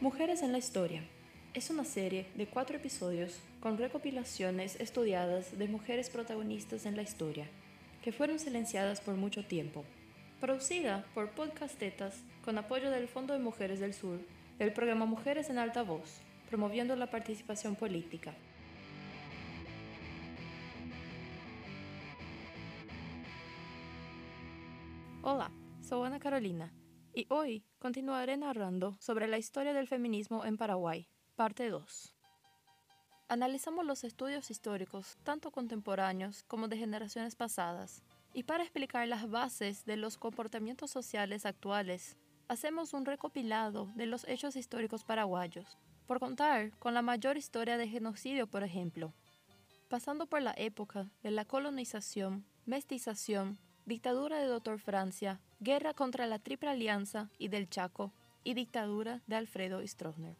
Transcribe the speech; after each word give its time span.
Mujeres 0.00 0.42
en 0.42 0.52
la 0.52 0.58
Historia 0.58 1.02
es 1.54 1.70
una 1.70 1.84
serie 1.84 2.28
de 2.36 2.46
cuatro 2.46 2.76
episodios 2.76 3.40
con 3.58 3.78
recopilaciones 3.78 4.76
estudiadas 4.76 5.58
de 5.58 5.66
mujeres 5.66 6.08
protagonistas 6.08 6.86
en 6.86 6.94
la 6.94 7.02
historia, 7.02 7.48
que 8.04 8.12
fueron 8.12 8.38
silenciadas 8.38 9.00
por 9.00 9.16
mucho 9.16 9.44
tiempo. 9.44 9.84
Producida 10.40 11.04
por 11.14 11.30
Podcastetas 11.32 12.22
con 12.44 12.58
apoyo 12.58 12.92
del 12.92 13.08
Fondo 13.08 13.34
de 13.34 13.40
Mujeres 13.40 13.80
del 13.80 13.92
Sur, 13.92 14.20
del 14.60 14.72
programa 14.72 15.04
Mujeres 15.04 15.50
en 15.50 15.58
Alta 15.58 15.82
Voz, 15.82 16.20
promoviendo 16.48 16.94
la 16.94 17.10
participación 17.10 17.74
política. 17.74 18.34
Hola, 25.22 25.50
soy 25.82 26.06
Ana 26.06 26.20
Carolina 26.20 26.72
y 27.18 27.26
hoy 27.30 27.64
continuaré 27.80 28.36
narrando 28.36 28.96
sobre 29.00 29.26
la 29.26 29.38
historia 29.38 29.72
del 29.72 29.88
feminismo 29.88 30.44
en 30.44 30.56
Paraguay, 30.56 31.08
parte 31.34 31.68
2. 31.68 32.14
Analizamos 33.26 33.84
los 33.84 34.04
estudios 34.04 34.52
históricos, 34.52 35.18
tanto 35.24 35.50
contemporáneos 35.50 36.44
como 36.44 36.68
de 36.68 36.76
generaciones 36.76 37.34
pasadas, 37.34 38.04
y 38.34 38.44
para 38.44 38.62
explicar 38.62 39.08
las 39.08 39.28
bases 39.28 39.84
de 39.84 39.96
los 39.96 40.16
comportamientos 40.16 40.92
sociales 40.92 41.44
actuales, 41.44 42.16
hacemos 42.46 42.92
un 42.92 43.04
recopilado 43.04 43.90
de 43.96 44.06
los 44.06 44.22
hechos 44.28 44.54
históricos 44.54 45.02
paraguayos, 45.02 45.76
por 46.06 46.20
contar 46.20 46.70
con 46.78 46.94
la 46.94 47.02
mayor 47.02 47.36
historia 47.36 47.78
de 47.78 47.88
genocidio, 47.88 48.46
por 48.46 48.62
ejemplo, 48.62 49.12
pasando 49.88 50.26
por 50.26 50.40
la 50.40 50.54
época 50.56 51.10
de 51.24 51.32
la 51.32 51.44
colonización, 51.44 52.46
mestización, 52.64 53.58
dictadura 53.88 54.38
de 54.38 54.46
Doctor 54.46 54.78
Francia, 54.78 55.40
guerra 55.60 55.94
contra 55.94 56.26
la 56.26 56.38
Triple 56.38 56.68
Alianza 56.68 57.30
y 57.38 57.48
del 57.48 57.70
Chaco, 57.70 58.12
y 58.44 58.52
dictadura 58.52 59.22
de 59.26 59.36
Alfredo 59.36 59.80
Stroessner. 59.86 60.36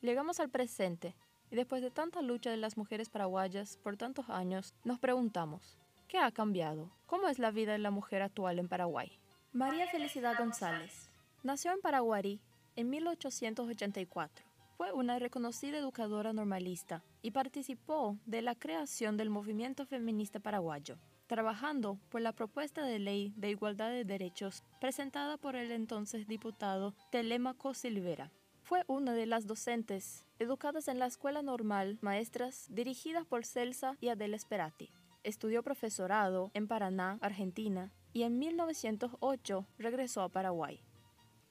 Llegamos 0.00 0.40
al 0.40 0.50
presente, 0.50 1.14
y 1.52 1.54
después 1.54 1.82
de 1.82 1.92
tanta 1.92 2.20
lucha 2.20 2.50
de 2.50 2.56
las 2.56 2.76
mujeres 2.76 3.10
paraguayas 3.10 3.78
por 3.80 3.96
tantos 3.96 4.28
años, 4.28 4.74
nos 4.82 4.98
preguntamos, 4.98 5.78
¿qué 6.08 6.18
ha 6.18 6.32
cambiado? 6.32 6.90
¿Cómo 7.06 7.28
es 7.28 7.38
la 7.38 7.52
vida 7.52 7.72
de 7.72 7.78
la 7.78 7.92
mujer 7.92 8.22
actual 8.22 8.58
en 8.58 8.68
Paraguay? 8.68 9.16
María 9.52 9.86
Felicidad 9.86 10.36
González 10.36 11.08
nació 11.44 11.72
en 11.72 11.80
Paraguarí 11.80 12.40
en 12.74 12.90
1884. 12.90 14.44
Fue 14.76 14.90
una 14.90 15.20
reconocida 15.20 15.78
educadora 15.78 16.32
normalista 16.32 17.04
y 17.22 17.30
participó 17.30 18.18
de 18.26 18.42
la 18.42 18.56
creación 18.56 19.16
del 19.16 19.30
movimiento 19.30 19.86
feminista 19.86 20.40
paraguayo 20.40 20.98
trabajando 21.26 21.98
por 22.10 22.20
la 22.20 22.32
propuesta 22.32 22.84
de 22.84 22.98
ley 22.98 23.32
de 23.36 23.50
igualdad 23.50 23.90
de 23.90 24.04
derechos 24.04 24.62
presentada 24.80 25.36
por 25.36 25.56
el 25.56 25.72
entonces 25.72 26.26
diputado 26.26 26.94
Telémaco 27.10 27.74
Silvera. 27.74 28.30
Fue 28.62 28.84
una 28.86 29.12
de 29.12 29.26
las 29.26 29.46
docentes 29.46 30.24
educadas 30.38 30.88
en 30.88 30.98
la 30.98 31.06
Escuela 31.06 31.42
Normal 31.42 31.98
Maestras 32.00 32.66
dirigidas 32.70 33.26
por 33.26 33.44
Celsa 33.44 33.96
y 34.00 34.08
Adela 34.08 34.38
Sperati. 34.38 34.90
Estudió 35.22 35.62
profesorado 35.62 36.50
en 36.54 36.66
Paraná, 36.68 37.18
Argentina, 37.20 37.92
y 38.12 38.22
en 38.22 38.38
1908 38.38 39.66
regresó 39.78 40.22
a 40.22 40.28
Paraguay. 40.28 40.80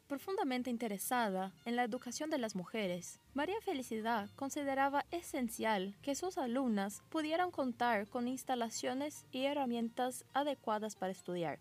Profundamente 0.08 0.70
interesada 0.70 1.54
en 1.64 1.78
la 1.78 1.84
educación 1.84 2.30
de 2.30 2.38
las 2.38 2.56
mujeres, 2.56 3.20
María 3.34 3.60
Felicidad 3.62 4.30
consideraba 4.36 5.06
esencial 5.12 5.96
que 6.02 6.14
sus 6.14 6.38
alumnas 6.38 7.02
pudieran 7.10 7.52
contar 7.52 8.08
con 8.10 8.28
instalaciones 8.28 9.26
y 9.32 9.46
herramientas 9.46 10.26
adecuadas 10.34 10.96
para 10.96 11.14
estudiar. 11.14 11.60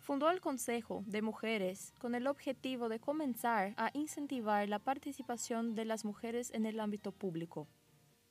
Fundó 0.00 0.28
el 0.30 0.40
Consejo 0.40 1.04
de 1.06 1.22
Mujeres 1.22 1.94
con 1.98 2.14
el 2.14 2.26
objetivo 2.26 2.88
de 2.88 2.98
comenzar 2.98 3.74
a 3.76 3.90
incentivar 3.94 4.68
la 4.68 4.80
participación 4.80 5.74
de 5.74 5.84
las 5.84 6.04
mujeres 6.04 6.50
en 6.52 6.66
el 6.66 6.80
ámbito 6.80 7.12
público. 7.12 7.68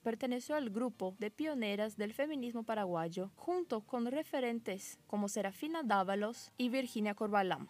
Perteneció 0.03 0.55
al 0.55 0.69
grupo 0.69 1.15
de 1.19 1.31
pioneras 1.31 1.95
del 1.95 2.13
feminismo 2.13 2.63
paraguayo 2.63 3.31
junto 3.37 3.81
con 3.81 4.05
referentes 4.05 4.99
como 5.07 5.29
Serafina 5.29 5.81
Dávalos 5.83 6.51
y 6.57 6.67
Virginia 6.67 7.15
Corbalán. 7.15 7.69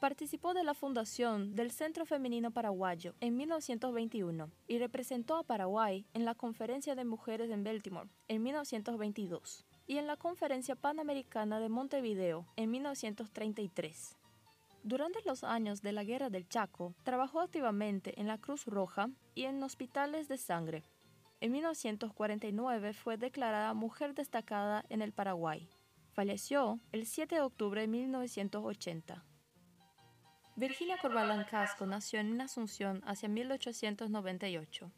Participó 0.00 0.52
de 0.52 0.62
la 0.62 0.74
fundación 0.74 1.54
del 1.54 1.70
Centro 1.70 2.04
Femenino 2.04 2.50
Paraguayo 2.50 3.14
en 3.20 3.34
1921 3.38 4.50
y 4.68 4.78
representó 4.78 5.36
a 5.36 5.42
Paraguay 5.42 6.04
en 6.12 6.26
la 6.26 6.34
Conferencia 6.34 6.94
de 6.94 7.06
Mujeres 7.06 7.50
en 7.50 7.64
Baltimore 7.64 8.10
en 8.28 8.42
1922 8.42 9.64
y 9.86 9.96
en 9.96 10.06
la 10.06 10.18
Conferencia 10.18 10.76
Panamericana 10.76 11.60
de 11.60 11.70
Montevideo 11.70 12.46
en 12.56 12.70
1933. 12.72 14.18
Durante 14.82 15.20
los 15.24 15.44
años 15.44 15.80
de 15.80 15.92
la 15.92 16.04
Guerra 16.04 16.28
del 16.28 16.46
Chaco, 16.46 16.94
trabajó 17.02 17.40
activamente 17.40 18.20
en 18.20 18.26
la 18.26 18.36
Cruz 18.36 18.66
Roja 18.66 19.08
y 19.34 19.44
en 19.44 19.62
hospitales 19.62 20.28
de 20.28 20.36
sangre. 20.36 20.84
En 21.40 21.52
1949 21.52 22.92
fue 22.92 23.16
declarada 23.16 23.72
Mujer 23.72 24.14
Destacada 24.14 24.84
en 24.90 25.00
el 25.00 25.12
Paraguay. 25.12 25.70
Falleció 26.12 26.80
el 26.92 27.06
7 27.06 27.36
de 27.36 27.40
octubre 27.40 27.80
de 27.80 27.88
1980. 27.88 29.24
Virginia 30.58 30.96
Corbalán 30.96 31.44
Casco 31.44 31.84
nació 31.84 32.18
en 32.18 32.40
Asunción 32.40 33.02
hacia 33.04 33.28
1898. 33.28 34.90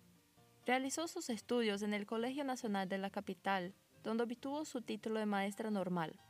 Realizó 0.64 1.08
sus 1.08 1.30
estudios 1.30 1.82
en 1.82 1.94
el 1.94 2.06
Colegio 2.06 2.44
Nacional 2.44 2.88
de 2.88 2.96
la 2.98 3.10
capital, 3.10 3.74
donde 4.04 4.22
obtuvo 4.22 4.64
su 4.64 4.82
título 4.82 5.18
de 5.18 5.26
maestra 5.26 5.72
normal. 5.72 6.20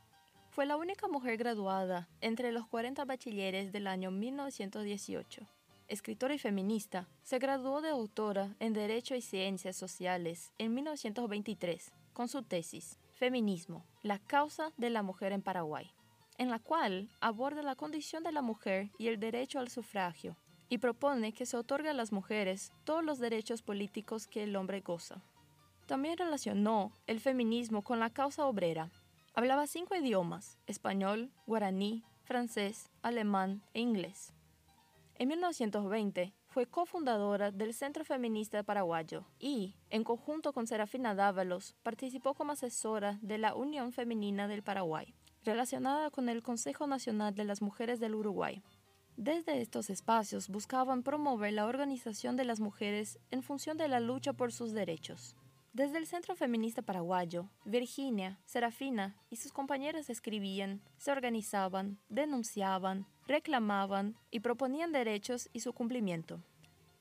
Fue 0.49 0.65
la 0.65 0.77
única 0.77 1.07
mujer 1.07 1.37
graduada 1.37 2.09
entre 2.21 2.51
los 2.51 2.65
40 2.65 3.05
bachilleres 3.05 3.71
del 3.71 3.85
año 3.85 4.09
1918. 4.09 5.45
Escritora 5.87 6.33
y 6.33 6.39
feminista, 6.39 7.07
se 7.21 7.37
graduó 7.37 7.81
de 7.81 7.89
autora 7.89 8.55
en 8.59 8.73
Derecho 8.73 9.13
y 9.13 9.21
Ciencias 9.21 9.75
Sociales 9.75 10.53
en 10.57 10.73
1923 10.73 11.91
con 12.13 12.29
su 12.29 12.41
tesis 12.41 12.97
Feminismo, 13.11 13.85
la 14.01 14.17
causa 14.17 14.73
de 14.77 14.89
la 14.89 15.03
mujer 15.03 15.33
en 15.33 15.43
Paraguay 15.43 15.93
en 16.39 16.49
la 16.49 16.57
cual 16.57 17.09
aborda 17.19 17.61
la 17.61 17.75
condición 17.75 18.23
de 18.23 18.31
la 18.31 18.41
mujer 18.41 18.89
y 18.97 19.09
el 19.09 19.19
derecho 19.19 19.59
al 19.59 19.69
sufragio, 19.69 20.37
y 20.69 20.77
propone 20.77 21.33
que 21.33 21.45
se 21.45 21.57
otorgue 21.57 21.89
a 21.89 21.93
las 21.93 22.13
mujeres 22.13 22.71
todos 22.85 23.03
los 23.03 23.19
derechos 23.19 23.61
políticos 23.61 24.25
que 24.25 24.43
el 24.43 24.55
hombre 24.55 24.79
goza. 24.79 25.21
También 25.85 26.17
relacionó 26.17 26.93
el 27.07 27.19
feminismo 27.19 27.83
con 27.83 27.99
la 27.99 28.09
causa 28.09 28.45
obrera. 28.45 28.89
Hablaba 29.33 29.67
cinco 29.67 29.95
idiomas, 29.95 30.57
español, 30.65 31.29
guaraní, 31.45 32.03
francés, 32.23 32.89
alemán 33.01 33.61
e 33.73 33.81
inglés. 33.81 34.33
En 35.15 35.27
1920 35.27 36.33
fue 36.47 36.67
cofundadora 36.67 37.51
del 37.51 37.73
Centro 37.73 38.05
Feminista 38.05 38.63
Paraguayo 38.63 39.25
y, 39.39 39.75
en 39.89 40.05
conjunto 40.05 40.53
con 40.53 40.67
Serafina 40.67 41.15
Dávalos, 41.15 41.75
participó 41.83 42.33
como 42.33 42.53
asesora 42.53 43.19
de 43.21 43.39
la 43.39 43.55
Unión 43.55 43.91
Femenina 43.91 44.47
del 44.47 44.63
Paraguay 44.63 45.13
relacionada 45.43 46.09
con 46.09 46.29
el 46.29 46.43
Consejo 46.43 46.87
Nacional 46.87 47.35
de 47.35 47.45
las 47.45 47.61
Mujeres 47.61 47.99
del 47.99 48.15
Uruguay. 48.15 48.61
Desde 49.17 49.61
estos 49.61 49.89
espacios 49.89 50.47
buscaban 50.47 51.03
promover 51.03 51.53
la 51.53 51.65
organización 51.65 52.37
de 52.37 52.45
las 52.45 52.59
mujeres 52.59 53.19
en 53.31 53.43
función 53.43 53.77
de 53.77 53.87
la 53.87 53.99
lucha 53.99 54.33
por 54.33 54.53
sus 54.53 54.71
derechos. 54.71 55.35
Desde 55.73 55.97
el 55.97 56.07
Centro 56.07 56.35
Feminista 56.35 56.81
Paraguayo, 56.81 57.49
Virginia, 57.63 58.39
Serafina 58.45 59.15
y 59.29 59.35
sus 59.35 59.51
compañeras 59.51 60.09
escribían, 60.09 60.81
se 60.97 61.11
organizaban, 61.11 61.99
denunciaban, 62.09 63.05
reclamaban 63.27 64.15
y 64.31 64.39
proponían 64.39 64.91
derechos 64.91 65.49
y 65.53 65.59
su 65.59 65.73
cumplimiento. 65.73 66.41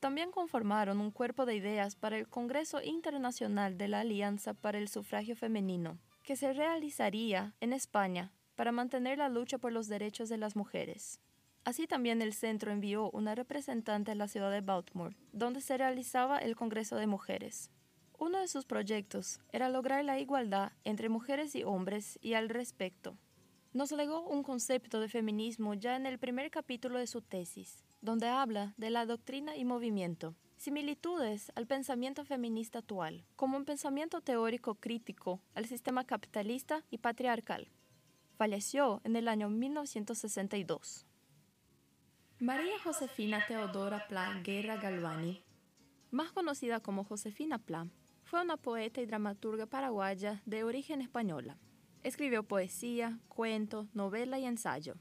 También 0.00 0.30
conformaron 0.30 1.00
un 1.00 1.10
cuerpo 1.10 1.46
de 1.46 1.56
ideas 1.56 1.96
para 1.96 2.18
el 2.18 2.28
Congreso 2.28 2.82
Internacional 2.82 3.78
de 3.78 3.88
la 3.88 4.00
Alianza 4.00 4.54
para 4.54 4.78
el 4.78 4.88
Sufragio 4.88 5.34
Femenino, 5.34 5.98
que 6.28 6.36
se 6.36 6.52
realizaría 6.52 7.54
en 7.58 7.72
España 7.72 8.34
para 8.54 8.70
mantener 8.70 9.16
la 9.16 9.30
lucha 9.30 9.56
por 9.56 9.72
los 9.72 9.88
derechos 9.88 10.28
de 10.28 10.36
las 10.36 10.56
mujeres. 10.56 11.20
Así 11.64 11.86
también 11.86 12.20
el 12.20 12.34
centro 12.34 12.70
envió 12.70 13.10
una 13.12 13.34
representante 13.34 14.10
a 14.10 14.14
la 14.14 14.28
ciudad 14.28 14.50
de 14.50 14.60
Baltimore, 14.60 15.16
donde 15.32 15.62
se 15.62 15.78
realizaba 15.78 16.36
el 16.36 16.54
Congreso 16.54 16.96
de 16.96 17.06
Mujeres. 17.06 17.70
Uno 18.18 18.40
de 18.40 18.48
sus 18.48 18.66
proyectos 18.66 19.40
era 19.52 19.70
lograr 19.70 20.04
la 20.04 20.20
igualdad 20.20 20.72
entre 20.84 21.08
mujeres 21.08 21.54
y 21.54 21.64
hombres 21.64 22.18
y 22.20 22.34
al 22.34 22.50
respecto. 22.50 23.16
Nos 23.72 23.90
legó 23.92 24.20
un 24.28 24.42
concepto 24.42 25.00
de 25.00 25.08
feminismo 25.08 25.72
ya 25.72 25.96
en 25.96 26.04
el 26.04 26.18
primer 26.18 26.50
capítulo 26.50 26.98
de 26.98 27.06
su 27.06 27.22
tesis, 27.22 27.86
donde 28.02 28.28
habla 28.28 28.74
de 28.76 28.90
la 28.90 29.06
doctrina 29.06 29.56
y 29.56 29.64
movimiento, 29.64 30.34
similitudes 30.58 31.52
al 31.54 31.66
pensamiento 31.66 32.24
feminista 32.24 32.80
actual, 32.80 33.24
como 33.36 33.56
un 33.56 33.64
pensamiento 33.64 34.20
teórico 34.20 34.74
crítico 34.74 35.40
al 35.54 35.66
sistema 35.66 36.04
capitalista 36.04 36.84
y 36.90 36.98
patriarcal. 36.98 37.68
Falleció 38.36 39.00
en 39.04 39.16
el 39.16 39.28
año 39.28 39.48
1962. 39.48 41.06
María 42.40 42.78
Josefina 42.82 43.44
Teodora 43.46 44.06
Pla 44.08 44.40
Guerra 44.44 44.76
Galvani, 44.76 45.42
más 46.10 46.32
conocida 46.32 46.80
como 46.80 47.04
Josefina 47.04 47.58
Pla, 47.58 47.88
fue 48.24 48.42
una 48.42 48.56
poeta 48.56 49.00
y 49.00 49.06
dramaturga 49.06 49.66
paraguaya 49.66 50.42
de 50.44 50.64
origen 50.64 51.00
española. 51.00 51.56
Escribió 52.02 52.42
poesía, 52.42 53.18
cuento, 53.28 53.88
novela 53.94 54.38
y 54.38 54.44
ensayo. 54.44 54.94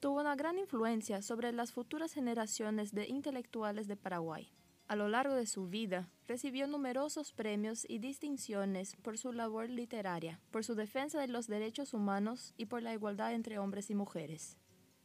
tuvo 0.00 0.20
una 0.20 0.36
gran 0.36 0.58
influencia 0.58 1.22
sobre 1.22 1.52
las 1.52 1.72
futuras 1.72 2.12
generaciones 2.12 2.92
de 2.92 3.08
intelectuales 3.08 3.88
de 3.88 3.96
Paraguay. 3.96 4.52
A 4.88 4.94
lo 4.94 5.08
largo 5.08 5.34
de 5.34 5.46
su 5.46 5.66
vida, 5.66 6.08
recibió 6.28 6.68
numerosos 6.68 7.32
premios 7.32 7.84
y 7.88 7.98
distinciones 7.98 8.94
por 8.96 9.18
su 9.18 9.32
labor 9.32 9.68
literaria, 9.68 10.40
por 10.52 10.64
su 10.64 10.76
defensa 10.76 11.20
de 11.20 11.26
los 11.26 11.48
derechos 11.48 11.92
humanos 11.92 12.54
y 12.56 12.66
por 12.66 12.82
la 12.82 12.92
igualdad 12.92 13.32
entre 13.32 13.58
hombres 13.58 13.90
y 13.90 13.96
mujeres. 13.96 14.58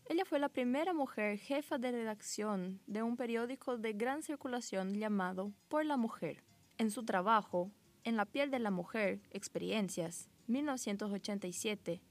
Ella 0.06 0.24
fue 0.26 0.38
la 0.38 0.50
primera 0.50 0.94
mujer 0.94 1.40
jefa 1.40 1.80
de 1.80 1.92
redacción 1.92 2.80
de 2.86 3.02
un 3.02 3.18
periódico 3.18 3.78
de 3.78 3.94
gran 3.94 4.22
circulación 4.22 4.94
llamado 4.94 5.52
Por 5.68 5.86
la 5.86 5.98
Mujer. 5.98 6.44
En 6.78 6.92
su 6.92 7.04
trabajo, 7.04 7.72
En 8.04 8.18
la 8.18 8.26
piel 8.26 8.50
de 8.50 8.60
la 8.60 8.72
mujer, 8.72 9.22
Experiencias, 9.30 10.30
1987, 10.48 12.02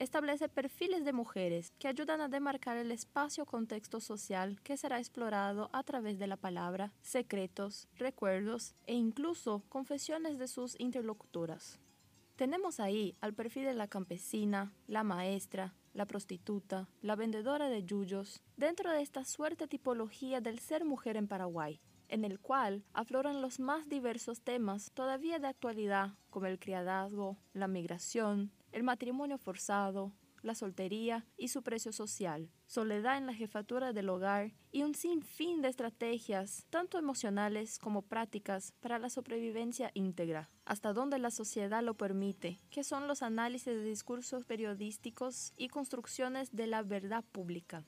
establece 0.00 0.48
perfiles 0.48 1.04
de 1.04 1.12
mujeres 1.12 1.72
que 1.78 1.86
ayudan 1.86 2.22
a 2.22 2.28
demarcar 2.28 2.78
el 2.78 2.90
espacio-contexto 2.90 4.00
social 4.00 4.58
que 4.62 4.78
será 4.78 4.98
explorado 4.98 5.68
a 5.74 5.82
través 5.82 6.18
de 6.18 6.26
la 6.26 6.38
palabra, 6.38 6.92
secretos, 7.02 7.86
recuerdos 7.96 8.74
e 8.86 8.94
incluso 8.94 9.62
confesiones 9.68 10.38
de 10.38 10.48
sus 10.48 10.74
interlocutoras. 10.80 11.78
Tenemos 12.36 12.80
ahí 12.80 13.14
al 13.20 13.34
perfil 13.34 13.66
de 13.66 13.74
la 13.74 13.88
campesina, 13.88 14.72
la 14.86 15.04
maestra, 15.04 15.74
la 15.92 16.06
prostituta, 16.06 16.88
la 17.02 17.14
vendedora 17.14 17.68
de 17.68 17.84
yuyos, 17.84 18.42
dentro 18.56 18.90
de 18.90 19.02
esta 19.02 19.26
suerte 19.26 19.68
tipología 19.68 20.40
del 20.40 20.60
ser 20.60 20.86
mujer 20.86 21.18
en 21.18 21.28
Paraguay, 21.28 21.78
en 22.10 22.24
el 22.24 22.38
cual 22.38 22.84
afloran 22.92 23.40
los 23.40 23.60
más 23.60 23.88
diversos 23.88 24.42
temas 24.42 24.90
todavía 24.92 25.38
de 25.38 25.46
actualidad, 25.46 26.10
como 26.28 26.46
el 26.46 26.58
criadazgo, 26.58 27.38
la 27.52 27.68
migración, 27.68 28.52
el 28.72 28.82
matrimonio 28.82 29.38
forzado, 29.38 30.12
la 30.42 30.54
soltería 30.54 31.26
y 31.36 31.48
su 31.48 31.62
precio 31.62 31.92
social, 31.92 32.50
soledad 32.66 33.18
en 33.18 33.26
la 33.26 33.34
jefatura 33.34 33.92
del 33.92 34.08
hogar 34.08 34.52
y 34.72 34.82
un 34.82 34.94
sinfín 34.94 35.62
de 35.62 35.68
estrategias, 35.68 36.66
tanto 36.70 36.98
emocionales 36.98 37.78
como 37.78 38.02
prácticas, 38.02 38.72
para 38.80 38.98
la 38.98 39.10
sobrevivencia 39.10 39.90
íntegra, 39.94 40.50
hasta 40.64 40.92
donde 40.92 41.18
la 41.18 41.30
sociedad 41.30 41.82
lo 41.82 41.94
permite, 41.94 42.58
que 42.70 42.84
son 42.84 43.06
los 43.08 43.22
análisis 43.22 43.66
de 43.66 43.84
discursos 43.84 44.44
periodísticos 44.44 45.52
y 45.56 45.68
construcciones 45.68 46.54
de 46.54 46.66
la 46.66 46.82
verdad 46.82 47.24
pública. 47.32 47.84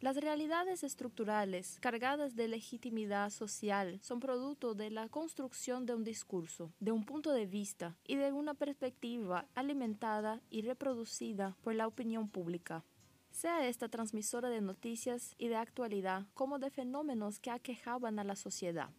Las 0.00 0.16
realidades 0.16 0.82
estructurales 0.82 1.78
cargadas 1.80 2.34
de 2.34 2.48
legitimidad 2.48 3.30
social 3.30 4.00
son 4.02 4.18
producto 4.18 4.74
de 4.74 4.90
la 4.90 5.08
construcción 5.08 5.86
de 5.86 5.94
un 5.94 6.04
discurso, 6.04 6.72
de 6.80 6.90
un 6.90 7.04
punto 7.04 7.32
de 7.32 7.46
vista 7.46 7.96
y 8.06 8.16
de 8.16 8.32
una 8.32 8.54
perspectiva 8.54 9.46
alimentada 9.54 10.40
y 10.48 10.62
reproducida 10.62 11.56
por 11.62 11.74
la 11.74 11.86
opinión 11.86 12.28
pública 12.28 12.84
sea 13.30 13.66
esta 13.66 13.88
transmisora 13.88 14.48
de 14.48 14.60
noticias 14.60 15.34
y 15.38 15.48
de 15.48 15.56
actualidad 15.56 16.26
como 16.34 16.58
de 16.58 16.70
fenómenos 16.70 17.38
que 17.38 17.50
aquejaban 17.50 18.18
a 18.18 18.24
la 18.24 18.36
sociedad. 18.36 18.90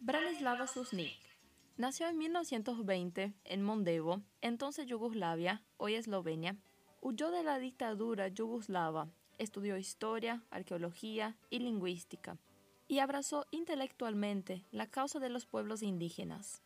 Branislava 0.00 0.66
Susnik 0.66 1.18
nació 1.76 2.08
en 2.08 2.18
1920 2.18 3.34
en 3.44 3.62
Mondevo, 3.62 4.22
entonces 4.40 4.86
Yugoslavia, 4.86 5.62
hoy 5.76 5.94
Eslovenia. 5.94 6.56
Huyó 7.00 7.30
de 7.32 7.42
la 7.42 7.58
dictadura 7.58 8.28
yugoslava 8.28 9.08
estudió 9.38 9.76
historia, 9.76 10.42
arqueología 10.50 11.36
y 11.50 11.58
lingüística, 11.60 12.38
y 12.88 12.98
abrazó 12.98 13.46
intelectualmente 13.50 14.64
la 14.70 14.86
causa 14.86 15.18
de 15.18 15.30
los 15.30 15.46
pueblos 15.46 15.82
indígenas. 15.82 16.62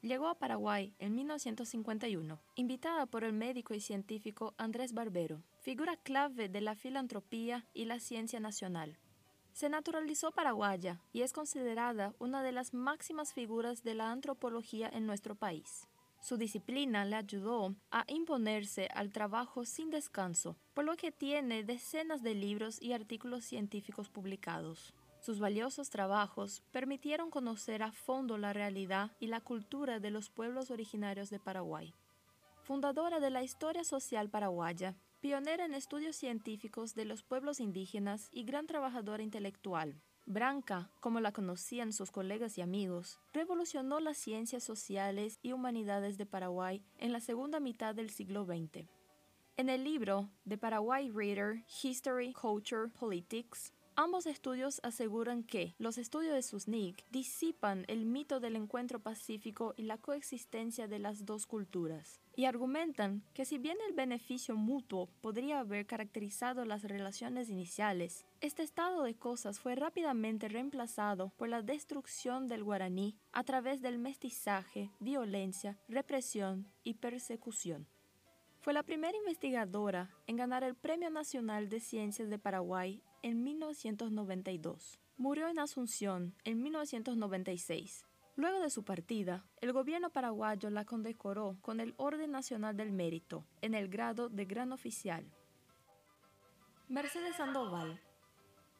Llegó 0.00 0.28
a 0.28 0.38
Paraguay 0.38 0.94
en 1.00 1.16
1951, 1.16 2.40
invitada 2.54 3.06
por 3.06 3.24
el 3.24 3.32
médico 3.32 3.74
y 3.74 3.80
científico 3.80 4.54
Andrés 4.56 4.92
Barbero, 4.92 5.42
figura 5.60 5.96
clave 5.96 6.48
de 6.48 6.60
la 6.60 6.76
filantropía 6.76 7.66
y 7.74 7.84
la 7.84 7.98
ciencia 7.98 8.38
nacional. 8.38 8.96
Se 9.52 9.68
naturalizó 9.68 10.30
paraguaya 10.30 11.00
y 11.12 11.22
es 11.22 11.32
considerada 11.32 12.14
una 12.20 12.44
de 12.44 12.52
las 12.52 12.74
máximas 12.74 13.32
figuras 13.32 13.82
de 13.82 13.94
la 13.94 14.12
antropología 14.12 14.88
en 14.88 15.04
nuestro 15.04 15.34
país. 15.34 15.88
Su 16.20 16.36
disciplina 16.36 17.04
le 17.04 17.16
ayudó 17.16 17.74
a 17.90 18.04
imponerse 18.08 18.88
al 18.94 19.12
trabajo 19.12 19.64
sin 19.64 19.90
descanso, 19.90 20.56
por 20.74 20.84
lo 20.84 20.96
que 20.96 21.12
tiene 21.12 21.62
decenas 21.62 22.22
de 22.22 22.34
libros 22.34 22.82
y 22.82 22.92
artículos 22.92 23.44
científicos 23.44 24.08
publicados. 24.08 24.94
Sus 25.20 25.40
valiosos 25.40 25.90
trabajos 25.90 26.62
permitieron 26.70 27.30
conocer 27.30 27.82
a 27.82 27.92
fondo 27.92 28.38
la 28.38 28.52
realidad 28.52 29.12
y 29.18 29.26
la 29.26 29.40
cultura 29.40 30.00
de 30.00 30.10
los 30.10 30.30
pueblos 30.30 30.70
originarios 30.70 31.30
de 31.30 31.40
Paraguay. 31.40 31.94
Fundadora 32.62 33.18
de 33.20 33.30
la 33.30 33.42
historia 33.42 33.84
social 33.84 34.28
paraguaya, 34.28 34.96
pionera 35.20 35.64
en 35.64 35.74
estudios 35.74 36.16
científicos 36.16 36.94
de 36.94 37.04
los 37.04 37.22
pueblos 37.22 37.60
indígenas 37.60 38.28
y 38.32 38.44
gran 38.44 38.66
trabajadora 38.66 39.22
intelectual, 39.22 40.00
Branca, 40.30 40.90
como 41.00 41.20
la 41.20 41.32
conocían 41.32 41.90
sus 41.94 42.10
colegas 42.10 42.58
y 42.58 42.60
amigos, 42.60 43.18
revolucionó 43.32 43.98
las 43.98 44.18
ciencias 44.18 44.62
sociales 44.62 45.38
y 45.40 45.52
humanidades 45.52 46.18
de 46.18 46.26
Paraguay 46.26 46.84
en 46.98 47.14
la 47.14 47.20
segunda 47.20 47.60
mitad 47.60 47.94
del 47.94 48.10
siglo 48.10 48.44
XX. 48.44 48.84
En 49.56 49.70
el 49.70 49.84
libro 49.84 50.28
The 50.46 50.58
Paraguay 50.58 51.10
Reader, 51.10 51.64
History, 51.82 52.34
Culture, 52.34 52.88
Politics, 52.90 53.72
Ambos 54.00 54.26
estudios 54.26 54.80
aseguran 54.84 55.42
que 55.42 55.74
los 55.76 55.98
estudios 55.98 56.32
de 56.32 56.42
Susnik 56.44 57.04
disipan 57.10 57.84
el 57.88 58.06
mito 58.06 58.38
del 58.38 58.54
encuentro 58.54 59.00
pacífico 59.00 59.74
y 59.76 59.82
la 59.82 59.98
coexistencia 59.98 60.86
de 60.86 61.00
las 61.00 61.26
dos 61.26 61.46
culturas, 61.46 62.20
y 62.36 62.44
argumentan 62.44 63.24
que 63.34 63.44
si 63.44 63.58
bien 63.58 63.76
el 63.88 63.94
beneficio 63.94 64.54
mutuo 64.54 65.08
podría 65.20 65.58
haber 65.58 65.84
caracterizado 65.84 66.64
las 66.64 66.84
relaciones 66.84 67.50
iniciales, 67.50 68.24
este 68.40 68.62
estado 68.62 69.02
de 69.02 69.16
cosas 69.16 69.58
fue 69.58 69.74
rápidamente 69.74 70.46
reemplazado 70.46 71.32
por 71.36 71.48
la 71.48 71.62
destrucción 71.62 72.46
del 72.46 72.62
guaraní 72.62 73.16
a 73.32 73.42
través 73.42 73.82
del 73.82 73.98
mestizaje, 73.98 74.92
violencia, 75.00 75.76
represión 75.88 76.70
y 76.84 76.94
persecución. 76.94 77.88
Fue 78.60 78.72
la 78.72 78.84
primera 78.84 79.16
investigadora 79.16 80.10
en 80.28 80.36
ganar 80.36 80.62
el 80.62 80.76
Premio 80.76 81.10
Nacional 81.10 81.68
de 81.68 81.80
Ciencias 81.80 82.28
de 82.28 82.38
Paraguay 82.38 83.02
en 83.22 83.42
1992. 83.42 84.98
Murió 85.16 85.48
en 85.48 85.58
Asunción 85.58 86.34
en 86.44 86.62
1996. 86.62 88.06
Luego 88.36 88.60
de 88.60 88.70
su 88.70 88.84
partida, 88.84 89.44
el 89.60 89.72
gobierno 89.72 90.10
paraguayo 90.10 90.70
la 90.70 90.84
condecoró 90.84 91.56
con 91.60 91.80
el 91.80 91.94
Orden 91.96 92.30
Nacional 92.30 92.76
del 92.76 92.92
Mérito 92.92 93.44
en 93.62 93.74
el 93.74 93.88
grado 93.88 94.28
de 94.28 94.44
Gran 94.44 94.72
Oficial. 94.72 95.24
Mercedes 96.88 97.36
Sandoval 97.36 98.00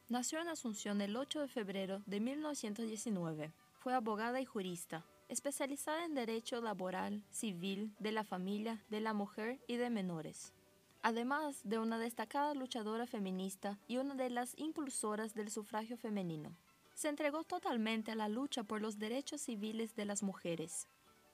nació 0.07 0.39
en 0.39 0.47
Asunción 0.47 1.01
el 1.01 1.15
8 1.17 1.41
de 1.41 1.47
febrero 1.47 2.01
de 2.05 2.19
1919. 2.19 3.51
Fue 3.79 3.93
abogada 3.93 4.39
y 4.39 4.45
jurista, 4.45 5.05
especializada 5.27 6.05
en 6.05 6.15
derecho 6.15 6.61
laboral, 6.61 7.23
civil, 7.29 7.93
de 7.99 8.13
la 8.13 8.23
familia, 8.23 8.83
de 8.89 9.01
la 9.01 9.13
mujer 9.13 9.59
y 9.67 9.75
de 9.75 9.89
menores 9.89 10.53
además 11.01 11.61
de 11.63 11.79
una 11.79 11.97
destacada 11.97 12.53
luchadora 12.53 13.05
feminista 13.05 13.77
y 13.87 13.97
una 13.97 14.15
de 14.15 14.29
las 14.29 14.53
impulsoras 14.57 15.33
del 15.33 15.49
sufragio 15.49 15.97
femenino. 15.97 16.55
Se 16.93 17.07
entregó 17.07 17.43
totalmente 17.43 18.11
a 18.11 18.15
la 18.15 18.29
lucha 18.29 18.63
por 18.63 18.81
los 18.81 18.99
derechos 18.99 19.41
civiles 19.41 19.95
de 19.95 20.05
las 20.05 20.23
mujeres. 20.23 20.87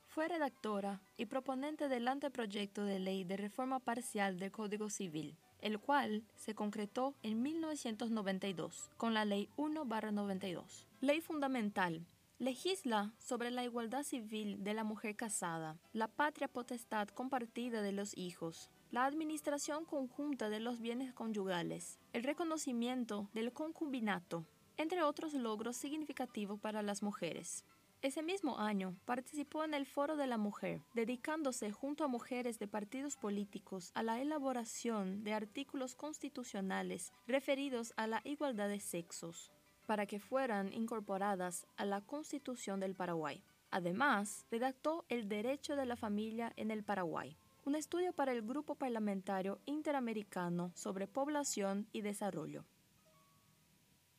Fue 0.07 0.27
redactora 0.27 1.01
y 1.17 1.25
proponente 1.25 1.89
del 1.89 2.07
anteproyecto 2.07 2.85
de 2.85 2.99
ley 2.99 3.23
de 3.23 3.37
reforma 3.37 3.79
parcial 3.79 4.39
del 4.39 4.51
Código 4.51 4.89
Civil, 4.89 5.35
el 5.59 5.79
cual 5.79 6.23
se 6.35 6.55
concretó 6.55 7.15
en 7.23 7.41
1992 7.41 8.91
con 8.97 9.13
la 9.13 9.25
Ley 9.25 9.49
1-92. 9.57 10.85
Ley 11.01 11.21
fundamental 11.21 12.05
Legisla 12.37 13.13
sobre 13.17 13.49
la 13.49 13.63
igualdad 13.63 14.03
civil 14.03 14.61
de 14.61 14.73
la 14.73 14.83
mujer 14.83 15.15
casada, 15.15 15.77
la 15.93 16.09
patria 16.09 16.49
potestad 16.49 17.07
compartida 17.07 17.81
de 17.81 17.93
los 17.93 18.15
hijos, 18.17 18.69
la 18.95 19.03
administración 19.03 19.83
conjunta 19.83 20.49
de 20.49 20.61
los 20.61 20.79
bienes 20.79 21.11
conyugales, 21.11 21.99
el 22.13 22.23
reconocimiento 22.23 23.27
del 23.33 23.51
concubinato, 23.51 24.45
entre 24.77 25.03
otros 25.03 25.33
logros 25.33 25.75
significativos 25.75 26.61
para 26.61 26.81
las 26.81 27.03
mujeres. 27.03 27.65
Ese 28.01 28.23
mismo 28.23 28.57
año 28.57 28.95
participó 29.03 29.65
en 29.65 29.73
el 29.73 29.85
Foro 29.85 30.15
de 30.15 30.27
la 30.27 30.37
Mujer, 30.37 30.81
dedicándose 30.93 31.73
junto 31.73 32.05
a 32.05 32.07
mujeres 32.07 32.57
de 32.57 32.69
partidos 32.69 33.17
políticos 33.17 33.91
a 33.95 34.01
la 34.01 34.21
elaboración 34.21 35.25
de 35.25 35.33
artículos 35.33 35.93
constitucionales 35.93 37.11
referidos 37.27 37.93
a 37.97 38.07
la 38.07 38.21
igualdad 38.23 38.69
de 38.69 38.79
sexos, 38.79 39.51
para 39.87 40.05
que 40.05 40.21
fueran 40.21 40.71
incorporadas 40.71 41.67
a 41.75 41.83
la 41.83 41.99
Constitución 41.99 42.79
del 42.79 42.95
Paraguay. 42.95 43.43
Además, 43.71 44.45
redactó 44.49 45.03
el 45.09 45.27
derecho 45.27 45.75
de 45.75 45.85
la 45.85 45.97
familia 45.97 46.53
en 46.55 46.71
el 46.71 46.85
Paraguay, 46.85 47.35
un 47.65 47.73
estudio 47.73 48.13
para 48.13 48.31
el 48.31 48.43
Grupo 48.43 48.75
Parlamentario 48.75 49.59
Interamericano 49.65 50.71
sobre 50.75 51.07
Población 51.07 51.87
y 51.91 52.01
Desarrollo. 52.01 52.63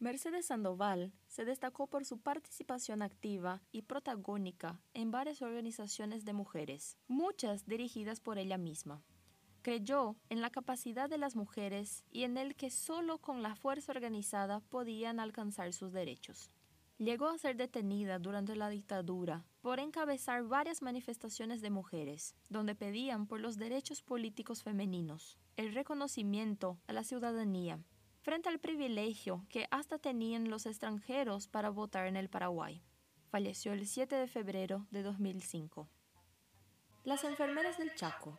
Mercedes 0.00 0.46
Sandoval 0.46 1.12
se 1.28 1.44
destacó 1.44 1.86
por 1.86 2.04
su 2.04 2.18
participación 2.18 3.02
activa 3.02 3.62
y 3.70 3.82
protagónica 3.82 4.80
en 4.94 5.12
varias 5.12 5.42
organizaciones 5.42 6.24
de 6.24 6.32
mujeres, 6.32 6.98
muchas 7.06 7.66
dirigidas 7.66 8.18
por 8.18 8.36
ella 8.38 8.58
misma. 8.58 9.04
Creyó 9.62 10.16
en 10.28 10.40
la 10.40 10.50
capacidad 10.50 11.08
de 11.08 11.18
las 11.18 11.36
mujeres 11.36 12.04
y 12.10 12.24
en 12.24 12.38
el 12.38 12.56
que 12.56 12.70
solo 12.70 13.18
con 13.18 13.42
la 13.42 13.54
fuerza 13.54 13.92
organizada 13.92 14.58
podían 14.58 15.20
alcanzar 15.20 15.72
sus 15.72 15.92
derechos. 15.92 16.50
Llegó 16.98 17.28
a 17.28 17.38
ser 17.38 17.56
detenida 17.56 18.18
durante 18.18 18.56
la 18.56 18.70
dictadura 18.70 19.44
por 19.66 19.80
encabezar 19.80 20.44
varias 20.44 20.80
manifestaciones 20.80 21.61
de 21.61 21.70
mujeres, 21.70 22.37
donde 22.49 22.76
pedían 22.76 23.26
por 23.26 23.40
los 23.40 23.56
derechos 23.56 24.00
políticos 24.00 24.62
femeninos, 24.62 25.40
el 25.56 25.75
reconocimiento 25.75 26.78
a 26.87 26.92
la 26.92 27.02
ciudadanía, 27.02 27.80
frente 28.20 28.49
al 28.49 28.61
privilegio 28.61 29.44
que 29.49 29.66
hasta 29.73 29.99
tenían 29.99 30.50
los 30.50 30.66
extranjeros 30.66 31.49
para 31.49 31.70
votar 31.70 32.06
en 32.06 32.14
el 32.14 32.28
Paraguay. 32.28 32.80
Falleció 33.28 33.73
el 33.73 33.88
7 33.88 34.14
de 34.14 34.28
febrero 34.28 34.87
de 34.92 35.02
2005. 35.02 35.88
Las 37.02 37.25
enfermeras 37.25 37.76
del 37.76 37.92
Chaco 37.96 38.38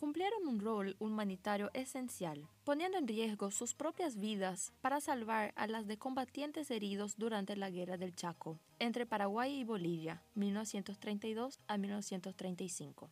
cumplieron 0.00 0.48
un 0.48 0.60
rol 0.60 0.96
humanitario 0.98 1.70
esencial, 1.74 2.48
poniendo 2.64 2.96
en 2.96 3.06
riesgo 3.06 3.50
sus 3.50 3.74
propias 3.74 4.16
vidas 4.16 4.72
para 4.80 4.98
salvar 4.98 5.52
a 5.56 5.66
las 5.66 5.86
de 5.86 5.98
combatientes 5.98 6.70
heridos 6.70 7.18
durante 7.18 7.54
la 7.54 7.68
Guerra 7.68 7.98
del 7.98 8.14
Chaco, 8.14 8.58
entre 8.78 9.04
Paraguay 9.04 9.60
y 9.60 9.64
Bolivia, 9.64 10.22
1932 10.36 11.58
a 11.66 11.76
1935. 11.76 13.10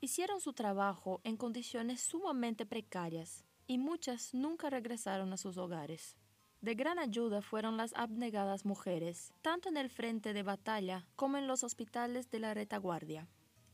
Hicieron 0.00 0.40
su 0.40 0.54
trabajo 0.54 1.20
en 1.22 1.36
condiciones 1.36 2.00
sumamente 2.00 2.66
precarias 2.66 3.44
y 3.68 3.78
muchas 3.78 4.34
nunca 4.34 4.70
regresaron 4.70 5.32
a 5.32 5.36
sus 5.36 5.56
hogares. 5.56 6.16
De 6.60 6.74
gran 6.74 6.98
ayuda 6.98 7.42
fueron 7.42 7.76
las 7.76 7.94
abnegadas 7.94 8.64
mujeres, 8.64 9.32
tanto 9.40 9.68
en 9.68 9.76
el 9.76 9.88
frente 9.88 10.32
de 10.32 10.42
batalla 10.42 11.06
como 11.14 11.36
en 11.36 11.46
los 11.46 11.62
hospitales 11.62 12.28
de 12.28 12.40
la 12.40 12.54
retaguardia. 12.54 13.28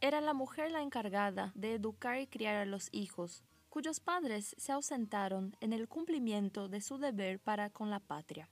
Era 0.04 0.20
la 0.20 0.34
mujer 0.34 0.70
la 0.70 0.82
encargada 0.82 1.50
de 1.54 1.72
educar 1.72 2.20
y 2.20 2.26
criar 2.26 2.56
a 2.56 2.66
los 2.66 2.90
hijos, 2.92 3.42
cuyos 3.70 4.00
padres 4.00 4.54
se 4.58 4.70
ausentaron 4.70 5.56
en 5.62 5.72
el 5.72 5.88
cumplimiento 5.88 6.68
de 6.68 6.82
su 6.82 6.98
deber 6.98 7.40
para 7.40 7.70
con 7.70 7.88
la 7.88 8.00
patria. 8.00 8.50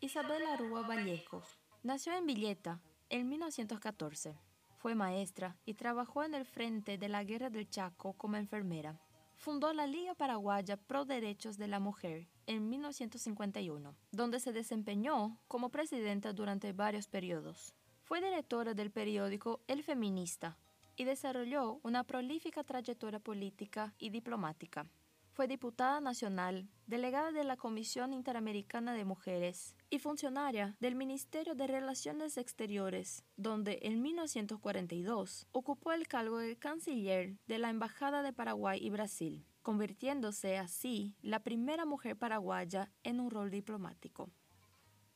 Isabel 0.00 0.44
Arúa 0.44 0.82
Vallejos 0.82 1.58
nació 1.82 2.12
en 2.12 2.26
Villeta 2.26 2.82
en 3.08 3.26
1914. 3.30 4.38
Fue 4.76 4.94
maestra 4.94 5.56
y 5.64 5.72
trabajó 5.72 6.24
en 6.24 6.34
el 6.34 6.44
frente 6.44 6.98
de 6.98 7.08
la 7.08 7.24
Guerra 7.24 7.48
del 7.48 7.70
Chaco 7.70 8.12
como 8.12 8.36
enfermera. 8.36 9.00
Fundó 9.36 9.72
la 9.72 9.86
Liga 9.86 10.12
Paraguaya 10.12 10.76
Pro 10.76 11.06
Derechos 11.06 11.56
de 11.56 11.68
la 11.68 11.80
Mujer 11.80 12.28
en 12.46 12.68
1951, 12.68 13.96
donde 14.12 14.40
se 14.40 14.52
desempeñó 14.52 15.38
como 15.48 15.70
presidenta 15.70 16.34
durante 16.34 16.74
varios 16.74 17.08
periodos. 17.08 17.74
Fue 18.04 18.20
directora 18.20 18.74
del 18.74 18.90
periódico 18.90 19.62
El 19.66 19.82
Feminista 19.82 20.58
y 20.94 21.04
desarrolló 21.04 21.80
una 21.82 22.04
prolífica 22.04 22.62
trayectoria 22.62 23.18
política 23.18 23.94
y 23.98 24.10
diplomática. 24.10 24.86
Fue 25.32 25.48
diputada 25.48 26.02
nacional, 26.02 26.68
delegada 26.86 27.32
de 27.32 27.44
la 27.44 27.56
Comisión 27.56 28.12
Interamericana 28.12 28.92
de 28.92 29.06
Mujeres 29.06 29.74
y 29.88 30.00
funcionaria 30.00 30.76
del 30.80 30.96
Ministerio 30.96 31.54
de 31.54 31.66
Relaciones 31.66 32.36
Exteriores, 32.36 33.24
donde 33.38 33.78
en 33.80 34.02
1942 34.02 35.46
ocupó 35.52 35.92
el 35.92 36.06
cargo 36.06 36.36
de 36.36 36.56
canciller 36.56 37.38
de 37.46 37.58
la 37.58 37.70
Embajada 37.70 38.22
de 38.22 38.34
Paraguay 38.34 38.78
y 38.82 38.90
Brasil, 38.90 39.46
convirtiéndose 39.62 40.58
así 40.58 41.16
la 41.22 41.40
primera 41.40 41.86
mujer 41.86 42.18
paraguaya 42.18 42.92
en 43.02 43.18
un 43.18 43.30
rol 43.30 43.50
diplomático. 43.50 44.30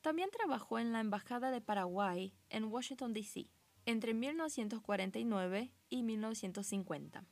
También 0.01 0.29
trabajó 0.31 0.79
en 0.79 0.93
la 0.93 1.01
Embajada 1.01 1.51
de 1.51 1.59
Paraguay 1.59 2.33
en 2.49 2.65
Washington, 2.65 3.13
D.C. 3.13 3.49
entre 3.85 4.13
1949 4.13 5.73
y 5.89 6.03
1950. 6.03 7.25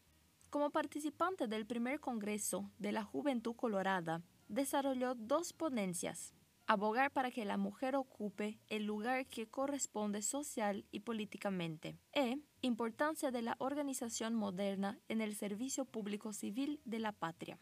Como 0.50 0.70
participante 0.70 1.48
del 1.48 1.66
primer 1.66 2.00
Congreso 2.00 2.70
de 2.78 2.92
la 2.92 3.04
Juventud 3.04 3.56
Colorada, 3.56 4.22
desarrolló 4.50 5.16
dos 5.16 5.54
ponencias, 5.54 6.34
abogar 6.68 7.12
para 7.12 7.32
que 7.32 7.46
la 7.46 7.58
mujer 7.58 7.96
ocupe 7.96 8.60
el 8.68 8.86
lugar 8.86 9.28
que 9.28 9.48
corresponde 9.48 10.22
social 10.22 10.86
y 10.92 11.02
políticamente, 11.02 11.98
e 12.12 12.38
importancia 12.62 13.32
de 13.32 13.42
la 13.42 13.56
organización 13.60 14.36
moderna 14.36 15.00
en 15.08 15.22
el 15.22 15.36
servicio 15.36 15.86
público 15.86 16.34
civil 16.34 16.82
de 16.84 17.00
la 17.00 17.14
patria. 17.14 17.60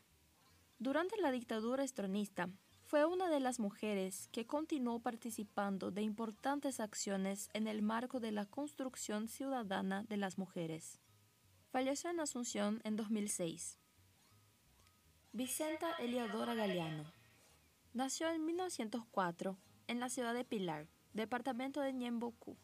Durante 0.79 1.15
la 1.21 1.31
dictadura 1.31 1.83
estronista, 1.83 2.49
fue 2.85 3.03
una 3.03 3.29
de 3.29 3.39
las 3.39 3.59
mujeres 3.59 4.29
que 4.31 4.45
continuó 4.45 4.99
participando 4.99 5.89
de 5.89 6.03
importantes 6.03 6.79
acciones 6.79 7.49
en 7.53 7.67
el 7.67 7.81
marco 7.81 8.19
de 8.19 8.31
la 8.31 8.45
construcción 8.45 9.27
ciudadana 9.27 10.03
de 10.03 10.17
las 10.17 10.37
mujeres. 10.37 10.99
Falleció 11.71 12.11
en 12.11 12.19
Asunción 12.19 12.81
en 12.83 12.95
2006. 12.95 13.79
Vicenta 15.33 15.91
Eliodora 15.99 16.53
Galeano. 16.53 17.11
Nació 17.93 18.29
en 18.29 18.45
1904 18.45 19.57
en 19.87 19.99
la 19.99 20.09
ciudad 20.09 20.35
de 20.35 20.45
Pilar, 20.45 20.87
departamento 21.13 21.81
de 21.81 21.91
Ñembocu. 21.91 22.55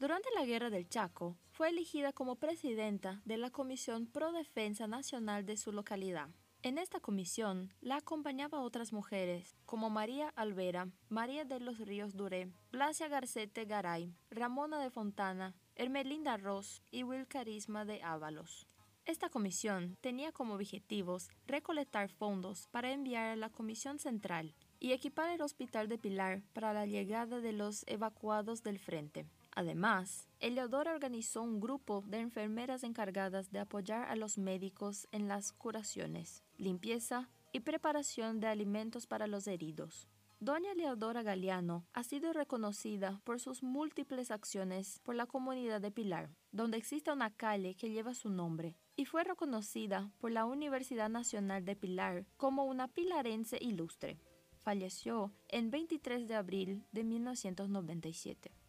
Durante 0.00 0.28
la 0.34 0.44
Guerra 0.44 0.68
del 0.68 0.88
Chaco, 0.88 1.38
fue 1.52 1.68
elegida 1.68 2.12
como 2.12 2.36
presidenta 2.36 3.22
de 3.24 3.36
la 3.36 3.50
Comisión 3.50 4.06
Pro 4.06 4.32
Defensa 4.32 4.88
Nacional 4.88 5.46
de 5.46 5.56
su 5.56 5.70
localidad. 5.70 6.28
En 6.64 6.78
esta 6.78 6.98
comisión 6.98 7.74
la 7.82 7.96
acompañaba 7.96 8.62
otras 8.62 8.90
mujeres 8.90 9.54
como 9.66 9.90
María 9.90 10.30
Alvera, 10.34 10.88
María 11.10 11.44
de 11.44 11.60
los 11.60 11.78
Ríos 11.78 12.16
Duré, 12.16 12.48
Blasia 12.72 13.06
Garcete 13.06 13.66
Garay, 13.66 14.14
Ramona 14.30 14.78
de 14.78 14.88
Fontana, 14.88 15.54
Hermelinda 15.76 16.38
Ross 16.38 16.80
y 16.90 17.02
Wilcarisma 17.02 17.84
de 17.84 18.02
Ábalos. 18.02 18.66
Esta 19.04 19.28
comisión 19.28 19.98
tenía 20.00 20.32
como 20.32 20.54
objetivos 20.54 21.28
recolectar 21.46 22.08
fondos 22.08 22.66
para 22.70 22.92
enviar 22.92 23.26
a 23.26 23.36
la 23.36 23.50
Comisión 23.50 23.98
Central 23.98 24.54
y 24.80 24.92
equipar 24.92 25.28
el 25.28 25.42
Hospital 25.42 25.88
de 25.88 25.98
Pilar 25.98 26.40
para 26.54 26.72
la 26.72 26.86
llegada 26.86 27.40
de 27.40 27.52
los 27.52 27.84
evacuados 27.86 28.62
del 28.62 28.78
frente. 28.78 29.26
Además, 29.54 30.28
Eleodora 30.40 30.92
organizó 30.92 31.42
un 31.42 31.60
grupo 31.60 32.02
de 32.06 32.18
enfermeras 32.18 32.82
encargadas 32.82 33.52
de 33.52 33.60
apoyar 33.60 34.08
a 34.08 34.16
los 34.16 34.36
médicos 34.36 35.06
en 35.12 35.28
las 35.28 35.52
curaciones, 35.52 36.42
limpieza 36.56 37.30
y 37.52 37.60
preparación 37.60 38.40
de 38.40 38.48
alimentos 38.48 39.06
para 39.06 39.28
los 39.28 39.46
heridos. 39.46 40.08
Doña 40.40 40.74
Leodora 40.74 41.22
Galeano 41.22 41.86
ha 41.92 42.02
sido 42.02 42.32
reconocida 42.32 43.20
por 43.24 43.40
sus 43.40 43.62
múltiples 43.62 44.32
acciones 44.32 45.00
por 45.04 45.14
la 45.14 45.26
comunidad 45.26 45.80
de 45.80 45.92
Pilar, 45.92 46.30
donde 46.50 46.76
existe 46.76 47.12
una 47.12 47.30
calle 47.30 47.76
que 47.76 47.90
lleva 47.90 48.12
su 48.12 48.30
nombre, 48.30 48.76
y 48.96 49.04
fue 49.04 49.22
reconocida 49.22 50.10
por 50.18 50.32
la 50.32 50.44
Universidad 50.44 51.08
Nacional 51.08 51.64
de 51.64 51.76
Pilar 51.76 52.26
como 52.36 52.64
una 52.64 52.88
pilarense 52.88 53.58
ilustre. 53.60 54.18
Falleció 54.58 55.32
en 55.48 55.70
23 55.70 56.26
de 56.26 56.34
abril 56.34 56.84
de 56.90 57.04
1997. 57.04 58.63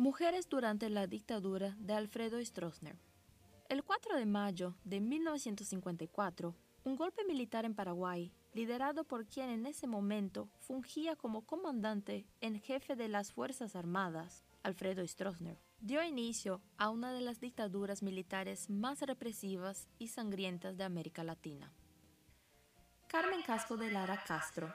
Mujeres 0.00 0.48
durante 0.48 0.88
la 0.88 1.06
dictadura 1.06 1.76
de 1.78 1.92
Alfredo 1.92 2.42
Stroessner. 2.42 2.96
El 3.68 3.84
4 3.84 4.16
de 4.16 4.24
mayo 4.24 4.74
de 4.82 4.98
1954, 4.98 6.54
un 6.84 6.96
golpe 6.96 7.22
militar 7.24 7.66
en 7.66 7.74
Paraguay, 7.74 8.32
liderado 8.54 9.04
por 9.04 9.26
quien 9.26 9.50
en 9.50 9.66
ese 9.66 9.86
momento 9.86 10.48
fungía 10.58 11.16
como 11.16 11.42
comandante 11.42 12.24
en 12.40 12.58
jefe 12.62 12.96
de 12.96 13.08
las 13.08 13.30
Fuerzas 13.30 13.76
Armadas, 13.76 14.42
Alfredo 14.62 15.06
Stroessner, 15.06 15.60
dio 15.82 16.02
inicio 16.02 16.62
a 16.78 16.88
una 16.88 17.12
de 17.12 17.20
las 17.20 17.38
dictaduras 17.38 18.02
militares 18.02 18.70
más 18.70 19.02
represivas 19.02 19.86
y 19.98 20.08
sangrientas 20.08 20.78
de 20.78 20.84
América 20.84 21.24
Latina. 21.24 21.74
Carmen 23.06 23.42
Casco 23.42 23.76
de 23.76 23.90
Lara 23.90 24.24
Castro, 24.26 24.74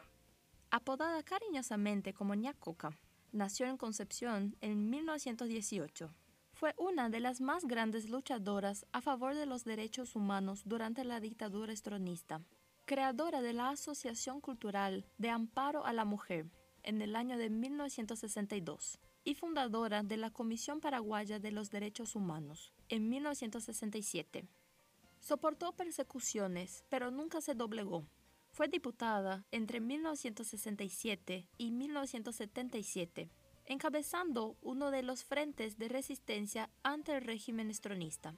apodada 0.70 1.24
cariñosamente 1.24 2.14
como 2.14 2.36
Ñacoca, 2.36 2.96
nació 3.36 3.68
en 3.68 3.78
Concepción 3.78 4.56
en 4.62 4.90
1918. 4.90 6.14
Fue 6.54 6.74
una 6.78 7.10
de 7.10 7.20
las 7.20 7.42
más 7.42 7.66
grandes 7.66 8.10
luchadoras 8.10 8.86
a 8.94 9.02
favor 9.02 9.36
de 9.36 9.46
los 9.46 9.66
derechos 9.66 10.16
humanos 10.16 10.64
durante 10.66 11.04
la 11.04 11.20
dictadura 11.20 11.74
estronista, 11.74 12.42
creadora 12.86 13.42
de 13.42 13.52
la 13.52 13.70
Asociación 13.70 14.40
Cultural 14.40 15.06
de 15.18 15.30
Amparo 15.30 15.86
a 15.86 15.92
la 15.92 16.06
Mujer 16.06 16.50
en 16.84 17.02
el 17.02 17.16
año 17.16 17.38
de 17.38 17.50
1962 17.50 19.00
y 19.26 19.36
fundadora 19.36 20.02
de 20.02 20.18
la 20.18 20.32
Comisión 20.32 20.80
Paraguaya 20.80 21.40
de 21.40 21.52
los 21.52 21.70
Derechos 21.72 22.16
Humanos 22.16 22.72
en 22.88 23.10
1967. 23.10 24.48
Soportó 25.20 25.74
persecuciones, 25.74 26.86
pero 26.90 27.12
nunca 27.12 27.42
se 27.42 27.56
doblegó 27.56 28.06
fue 28.56 28.70
diputada 28.70 29.44
entre 29.52 29.82
1967 29.82 31.50
y 31.58 31.72
1977, 31.72 33.30
encabezando 33.66 34.56
uno 34.62 34.92
de 34.92 35.04
los 35.04 35.26
frentes 35.26 35.78
de 35.78 35.90
resistencia 35.90 36.70
ante 36.82 37.18
el 37.18 37.22
régimen 37.22 37.70
estronista. 37.70 38.34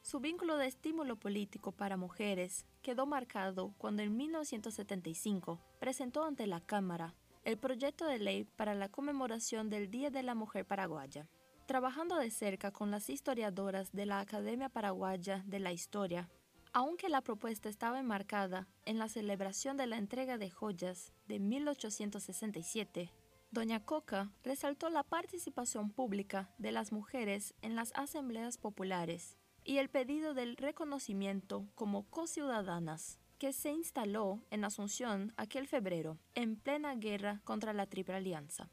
Su 0.00 0.18
vínculo 0.18 0.56
de 0.56 0.66
estímulo 0.66 1.16
político 1.16 1.72
para 1.72 1.98
mujeres 1.98 2.64
quedó 2.80 3.04
marcado 3.04 3.74
cuando 3.76 4.02
en 4.02 4.16
1975 4.16 5.60
presentó 5.78 6.24
ante 6.24 6.46
la 6.46 6.62
Cámara 6.62 7.14
el 7.44 7.58
proyecto 7.58 8.06
de 8.06 8.18
ley 8.18 8.44
para 8.56 8.74
la 8.74 8.88
conmemoración 8.88 9.68
del 9.68 9.90
Día 9.90 10.08
de 10.08 10.22
la 10.22 10.34
Mujer 10.34 10.64
Paraguaya. 10.64 11.28
Trabajando 11.66 12.16
de 12.16 12.30
cerca 12.30 12.70
con 12.70 12.90
las 12.90 13.10
historiadoras 13.10 13.92
de 13.92 14.06
la 14.06 14.20
Academia 14.20 14.70
Paraguaya 14.70 15.42
de 15.44 15.60
la 15.60 15.72
Historia, 15.72 16.30
Aunque 16.72 17.08
la 17.08 17.20
propuesta 17.20 17.68
estaba 17.68 17.98
enmarcada 17.98 18.68
en 18.84 18.98
la 18.98 19.08
celebración 19.08 19.76
de 19.76 19.88
la 19.88 19.98
entrega 19.98 20.38
de 20.38 20.50
joyas 20.50 21.12
de 21.26 21.40
1867, 21.40 23.12
Doña 23.50 23.84
Coca 23.84 24.30
resaltó 24.44 24.88
la 24.88 25.02
participación 25.02 25.90
pública 25.90 26.48
de 26.58 26.70
las 26.70 26.92
mujeres 26.92 27.54
en 27.62 27.74
las 27.74 27.90
asambleas 27.96 28.56
populares 28.56 29.36
y 29.64 29.78
el 29.78 29.88
pedido 29.88 30.32
del 30.32 30.56
reconocimiento 30.56 31.66
como 31.74 32.08
co-ciudadanas, 32.08 33.18
que 33.38 33.52
se 33.52 33.72
instaló 33.72 34.40
en 34.50 34.64
Asunción 34.64 35.32
aquel 35.36 35.66
febrero, 35.66 36.18
en 36.36 36.54
plena 36.54 36.94
guerra 36.94 37.40
contra 37.42 37.72
la 37.72 37.86
Triple 37.86 38.14
Alianza. 38.14 38.70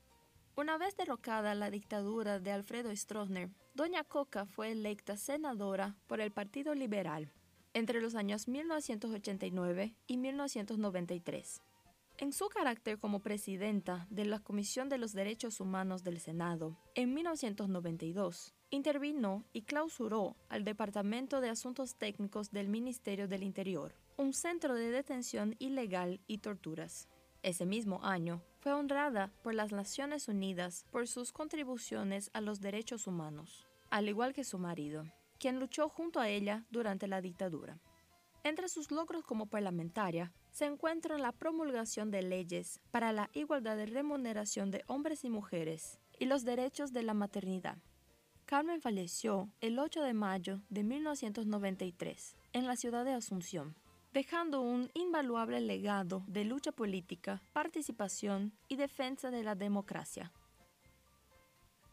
Una 0.56 0.78
vez 0.78 0.96
derrocada 0.96 1.56
la 1.56 1.72
dictadura 1.72 2.40
de 2.40 2.52
Alfredo 2.52 2.96
Stroessner, 2.96 3.50
Doña 3.74 4.04
Coca 4.04 4.46
fue 4.46 4.72
electa 4.72 5.18
senadora 5.18 5.96
por 6.06 6.22
el 6.22 6.32
Partido 6.32 6.76
Liberal 6.76 7.32
entre 7.78 8.02
los 8.02 8.16
años 8.16 8.48
1989 8.48 9.94
y 10.08 10.18
1993. 10.18 11.62
En 12.18 12.34
su 12.34 12.50
carácter 12.50 12.98
como 12.98 13.20
presidenta 13.20 14.08
de 14.10 14.26
la 14.26 14.40
Comisión 14.40 14.90
de 14.90 14.98
los 14.98 15.14
Derechos 15.14 15.60
Humanos 15.62 16.04
del 16.04 16.20
Senado, 16.20 16.76
en 16.96 17.14
1992, 17.14 18.56
intervino 18.72 19.46
y 19.54 19.62
clausuró 19.62 20.36
al 20.50 20.64
Departamento 20.64 21.40
de 21.40 21.50
Asuntos 21.50 21.96
Técnicos 22.00 22.50
del 22.50 22.68
Ministerio 22.68 23.28
del 23.28 23.44
Interior, 23.44 23.94
un 24.18 24.34
centro 24.34 24.74
de 24.74 24.90
detención 24.90 25.56
ilegal 25.60 26.20
y 26.26 26.40
torturas. 26.40 27.08
Ese 27.44 27.68
mismo 27.68 28.04
año, 28.04 28.42
fue 28.60 28.74
honrada 28.74 29.32
por 29.44 29.54
las 29.54 29.72
Naciones 29.72 30.28
Unidas 30.28 30.88
por 30.92 31.08
sus 31.08 31.32
contribuciones 31.32 32.32
a 32.34 32.42
los 32.42 32.60
derechos 32.60 33.06
humanos, 33.06 33.68
al 33.92 34.10
igual 34.10 34.34
que 34.34 34.44
su 34.44 34.58
marido 34.58 35.06
quien 35.38 35.60
luchó 35.60 35.90
junto 35.90 36.20
a 36.20 36.30
ella 36.30 36.66
durante 36.70 37.08
la 37.08 37.22
dictadura. 37.22 37.80
Entre 38.44 38.70
sus 38.70 38.92
logros 38.92 39.24
como 39.26 39.48
parlamentaria 39.48 40.32
se 40.52 40.66
encuentra 40.66 41.18
la 41.18 41.32
promulgación 41.32 42.12
de 42.12 42.22
leyes 42.22 42.80
para 42.92 43.12
la 43.12 43.30
igualdad 43.34 43.76
de 43.78 43.86
remuneración 43.86 44.72
de 44.72 44.84
hombres 44.88 45.24
y 45.26 45.30
mujeres 45.30 46.00
y 46.18 46.26
los 46.26 46.46
derechos 46.46 46.94
de 46.94 47.04
la 47.04 47.14
maternidad. 47.14 47.78
Carmen 48.46 48.82
falleció 48.82 49.50
el 49.60 49.78
8 49.78 50.02
de 50.02 50.14
mayo 50.14 50.62
de 50.70 50.84
1993 50.84 52.38
en 52.54 52.66
la 52.66 52.78
ciudad 52.78 53.04
de 53.04 53.12
Asunción, 53.12 53.76
dejando 54.14 54.62
un 54.62 54.90
invaluable 54.94 55.60
legado 55.60 56.24
de 56.28 56.46
lucha 56.46 56.72
política, 56.72 57.42
participación 57.52 58.54
y 58.70 58.78
defensa 58.78 59.30
de 59.30 59.44
la 59.44 59.56
democracia. 59.56 60.32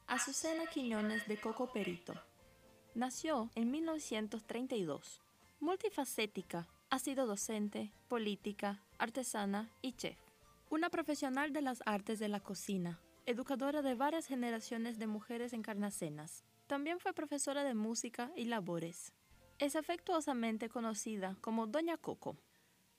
Azucena 0.07 0.67
Quiñones 0.67 1.27
de 1.27 1.41
Coco 1.41 1.73
Perito 1.73 2.15
Nació 2.95 3.51
en 3.57 3.73
1932. 3.73 5.21
Multifacética, 5.59 6.69
ha 6.91 7.01
sido 7.01 7.27
docente, 7.27 7.93
política, 8.07 8.85
artesana 8.99 9.69
y 9.83 9.95
chef. 9.95 10.17
Una 10.71 10.91
profesional 10.91 11.53
de 11.53 11.61
las 11.61 11.83
artes 11.87 12.21
de 12.21 12.29
la 12.29 12.39
cocina, 12.39 13.01
educadora 13.27 13.83
de 13.83 13.97
varias 13.97 14.27
generaciones 14.27 15.01
de 15.01 15.09
mujeres 15.09 15.53
encarnacenas. 15.55 16.45
También 16.69 17.01
fue 17.01 17.13
profesora 17.13 17.65
de 17.65 17.75
música 17.75 18.31
y 18.37 18.45
labores. 18.45 19.13
Es 19.59 19.75
afectuosamente 19.75 20.69
conocida 20.69 21.37
como 21.41 21.67
Doña 21.67 21.97
Coco. 21.97 22.37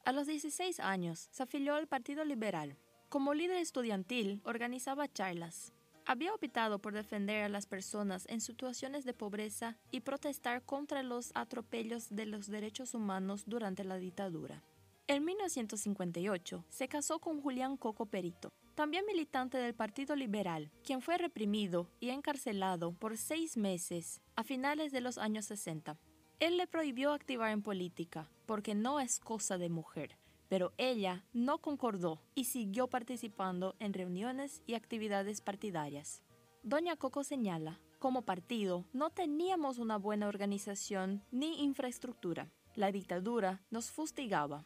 A 0.04 0.12
los 0.12 0.28
16 0.28 0.82
años 0.82 1.30
se 1.32 1.44
afilió 1.44 1.74
al 1.74 1.88
Partido 1.88 2.26
Liberal. 2.26 2.76
Como 3.08 3.34
líder 3.34 3.60
estudiantil 3.60 4.42
organizaba 4.44 5.08
charlas, 5.08 5.72
había 6.06 6.34
optado 6.34 6.80
por 6.80 6.94
defender 6.94 7.44
a 7.44 7.50
las 7.50 7.66
personas 7.66 8.26
en 8.30 8.42
situaciones 8.42 9.06
de 9.06 9.14
pobreza 9.14 9.78
y 9.92 10.02
protestar 10.02 10.64
contra 10.64 11.04
los 11.04 11.32
atropellos 11.36 12.08
de 12.10 12.26
los 12.26 12.48
derechos 12.48 12.94
humanos 12.94 13.44
durante 13.48 13.84
la 13.84 13.98
dictadura. 13.98 14.64
En 15.08 15.24
1958 15.24 16.66
se 16.70 16.88
casó 16.88 17.20
con 17.20 17.42
Julián 17.42 17.78
Coco 17.78 18.08
Perito, 18.08 18.52
también 18.74 19.06
militante 19.06 19.58
del 19.58 19.74
Partido 19.74 20.16
Liberal, 20.16 20.72
quien 20.84 21.02
fue 21.02 21.18
reprimido 21.18 21.90
y 22.00 22.10
encarcelado 22.10 22.92
por 22.94 23.18
seis 23.18 23.56
meses 23.56 24.22
a 24.36 24.44
finales 24.44 24.92
de 24.92 25.02
los 25.02 25.18
años 25.18 25.46
60. 25.46 25.98
Él 26.40 26.58
le 26.58 26.68
prohibió 26.68 27.14
activar 27.14 27.52
en 27.52 27.62
política, 27.62 28.30
porque 28.46 28.76
no 28.76 29.00
es 29.00 29.20
cosa 29.20 29.58
de 29.58 29.70
mujer, 29.70 30.18
pero 30.50 30.74
ella 30.78 31.26
no 31.34 31.60
concordó 31.60 32.22
y 32.36 32.46
siguió 32.46 32.88
participando 32.88 33.76
en 33.80 33.94
reuniones 33.94 34.62
y 34.66 34.76
actividades 34.76 35.42
partidarias. 35.42 36.22
Doña 36.64 36.96
Coco 36.96 37.24
señala, 37.24 37.80
como 38.00 38.24
partido 38.24 38.86
no 38.94 39.10
teníamos 39.10 39.78
una 39.78 39.98
buena 39.98 40.28
organización 40.28 41.24
ni 41.32 41.64
infraestructura. 41.64 42.52
La 42.76 42.92
dictadura 42.92 43.64
nos 43.72 43.92
fustigaba. 43.92 44.66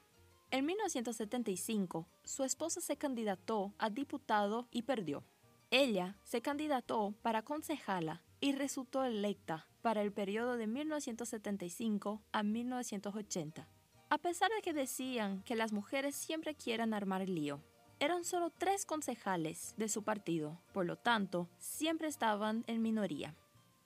En 0.52 0.65
1975, 0.65 2.08
su 2.24 2.44
esposa 2.44 2.82
se 2.82 2.98
candidató 2.98 3.74
a 3.78 3.89
diputado 3.89 4.68
y 4.72 4.82
perdió. 4.82 5.24
Ella 5.72 6.18
se 6.24 6.42
candidató 6.42 7.13
para 7.22 7.44
concejala 7.44 8.24
y 8.42 8.54
resultó 8.54 9.04
electa 9.04 9.68
para 9.82 10.02
el 10.02 10.12
periodo 10.12 10.58
de 10.58 10.65
1975 10.65 12.24
a 12.32 12.44
1980. 12.44 13.68
A 14.12 14.17
pesar 14.17 14.50
de 14.50 14.63
que 14.63 14.74
decían 14.74 15.43
que 15.43 15.56
las 15.56 15.72
mujeres 15.72 16.15
siempre 16.15 16.56
quieran 16.56 16.95
armar 16.95 17.30
lío, 17.30 17.62
eran 18.00 18.24
solo 18.24 18.50
tres 18.50 18.88
concejales 18.88 19.76
de 19.78 19.88
su 19.88 20.02
partido, 20.02 20.60
por 20.74 20.88
lo 20.88 20.95
tanto, 20.95 21.48
siempre 21.60 22.08
estaban 22.08 22.63
en 22.65 22.82
minoría. 22.82 23.36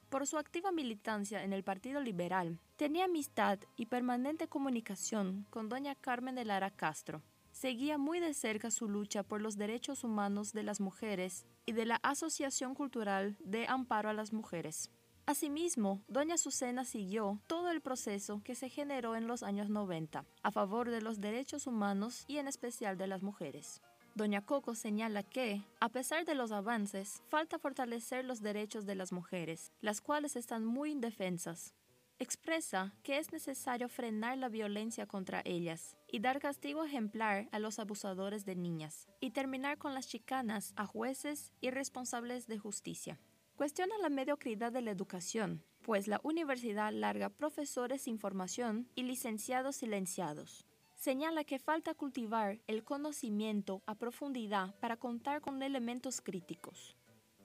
Por 0.08 0.26
su 0.26 0.38
activa 0.38 0.72
militancia 0.72 1.44
en 1.44 1.52
el 1.52 1.66
Partido 1.66 2.00
Liberal, 2.00 2.62
tenía 2.78 3.04
amistad 3.06 3.60
y 3.76 3.88
permanente 3.88 4.48
comunicación 4.48 5.46
con 5.50 5.68
doña 5.68 5.94
Carmen 5.94 6.36
de 6.36 6.46
Lara 6.46 6.72
Castro. 6.72 7.22
Seguía 7.52 7.98
muy 7.98 8.22
de 8.22 8.34
cerca 8.34 8.72
su 8.72 8.88
lucha 8.88 9.24
por 9.24 9.42
los 9.42 9.58
derechos 9.58 10.06
humanos 10.06 10.54
de 10.54 10.64
las 10.64 10.80
mujeres 10.80 11.46
y 11.66 11.74
de 11.74 11.86
la 11.86 12.00
Asociación 12.02 12.76
Cultural 12.76 13.36
de 13.42 13.68
Amparo 13.68 14.10
a 14.10 14.14
las 14.14 14.32
Mujeres. 14.32 14.90
Asimismo, 15.26 16.04
doña 16.10 16.38
Susana 16.38 16.84
siguió 16.84 17.40
todo 17.48 17.72
el 17.72 17.80
proceso 17.80 18.42
que 18.44 18.56
se 18.56 18.68
generó 18.68 19.16
en 19.16 19.26
los 19.26 19.42
años 19.42 19.70
90 19.70 20.26
a 20.44 20.52
favor 20.52 20.90
de 20.90 21.02
los 21.02 21.22
derechos 21.22 21.66
humanos 21.66 22.26
y 22.28 22.40
en 22.40 22.50
especial 22.50 22.98
de 22.98 23.08
las 23.08 23.24
mujeres. 23.24 23.82
Doña 24.16 24.46
Coco 24.46 24.76
señala 24.76 25.24
que, 25.24 25.64
a 25.80 25.88
pesar 25.88 26.26
de 26.26 26.36
los 26.36 26.52
avances, 26.52 27.24
falta 27.30 27.58
fortalecer 27.58 28.26
los 28.26 28.42
derechos 28.42 28.86
de 28.86 28.96
las 28.96 29.14
mujeres, 29.14 29.72
las 29.80 30.02
cuales 30.02 30.36
están 30.36 30.66
muy 30.66 30.92
indefensas. 30.92 31.74
Expresa 32.20 32.94
que 33.02 33.18
es 33.18 33.32
necesario 33.32 33.88
frenar 33.88 34.38
la 34.38 34.50
violencia 34.50 35.08
contra 35.08 35.42
ellas 35.46 35.96
y 36.12 36.20
dar 36.20 36.40
castigo 36.42 36.84
ejemplar 36.84 37.48
a 37.54 37.60
los 37.60 37.80
abusadores 37.80 38.46
de 38.46 38.56
niñas 38.56 39.08
y 39.22 39.32
terminar 39.32 39.78
con 39.78 39.94
las 39.94 40.08
chicanas 40.08 40.74
a 40.76 40.86
jueces 40.86 41.54
y 41.62 41.72
responsables 41.72 42.46
de 42.46 42.60
justicia. 42.60 43.20
Cuestiona 43.56 43.96
la 44.00 44.10
mediocridad 44.10 44.72
de 44.72 44.82
la 44.82 44.90
educación, 44.90 45.64
pues 45.84 46.08
la 46.08 46.20
universidad 46.24 46.92
larga 46.92 47.30
profesores 47.30 48.02
sin 48.02 48.18
formación 48.18 48.90
y 48.96 49.04
licenciados 49.04 49.76
silenciados. 49.76 50.66
Señala 50.96 51.44
que 51.44 51.60
falta 51.60 51.94
cultivar 51.94 52.60
el 52.66 52.84
conocimiento 52.84 53.84
a 53.86 53.94
profundidad 53.94 54.74
para 54.80 54.98
contar 54.98 55.42
con 55.42 55.62
elementos 55.62 56.20
críticos. 56.20 56.98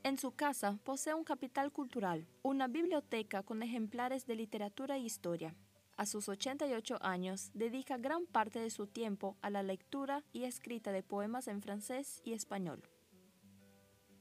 En 0.03 0.17
su 0.17 0.31
casa 0.33 0.79
posee 0.83 1.13
un 1.13 1.25
capital 1.25 1.73
cultural, 1.73 2.27
una 2.43 2.69
biblioteca 2.69 3.43
con 3.43 3.63
ejemplares 3.63 4.27
de 4.27 4.37
literatura 4.37 4.97
e 4.97 5.01
historia. 5.01 5.55
A 5.99 6.07
sus 6.07 6.31
88 6.31 6.99
años 7.03 7.51
dedica 7.53 7.99
gran 7.99 8.25
parte 8.25 8.61
de 8.61 8.71
su 8.71 8.87
tiempo 8.87 9.37
a 9.43 9.51
la 9.51 9.63
lectura 9.63 10.25
y 10.33 10.45
escrita 10.45 10.91
de 10.91 11.03
poemas 11.03 11.49
en 11.49 11.61
francés 11.61 12.23
y 12.25 12.33
español. 12.33 12.83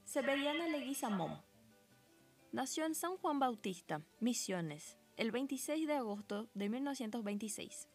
Severiana 0.04 0.68
Leguizamón 0.68 1.47
Nació 2.58 2.86
en 2.88 2.96
San 2.96 3.18
Juan 3.18 3.38
Bautista, 3.38 4.02
Misiones, 4.20 4.98
el 5.16 5.30
26 5.30 5.86
de 5.86 5.94
agosto 5.94 6.50
de 6.56 6.70
1926. 6.70 7.88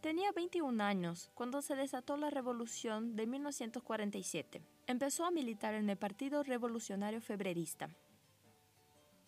Tenía 0.00 0.32
21 0.32 0.82
años 0.82 1.30
cuando 1.34 1.60
se 1.60 1.76
desató 1.76 2.16
la 2.16 2.30
Revolución 2.30 3.16
de 3.16 3.26
1947. 3.26 4.62
Empezó 4.86 5.26
a 5.26 5.30
militar 5.30 5.74
en 5.74 5.90
el 5.90 5.98
Partido 5.98 6.42
Revolucionario 6.42 7.20
Febrerista. 7.20 7.90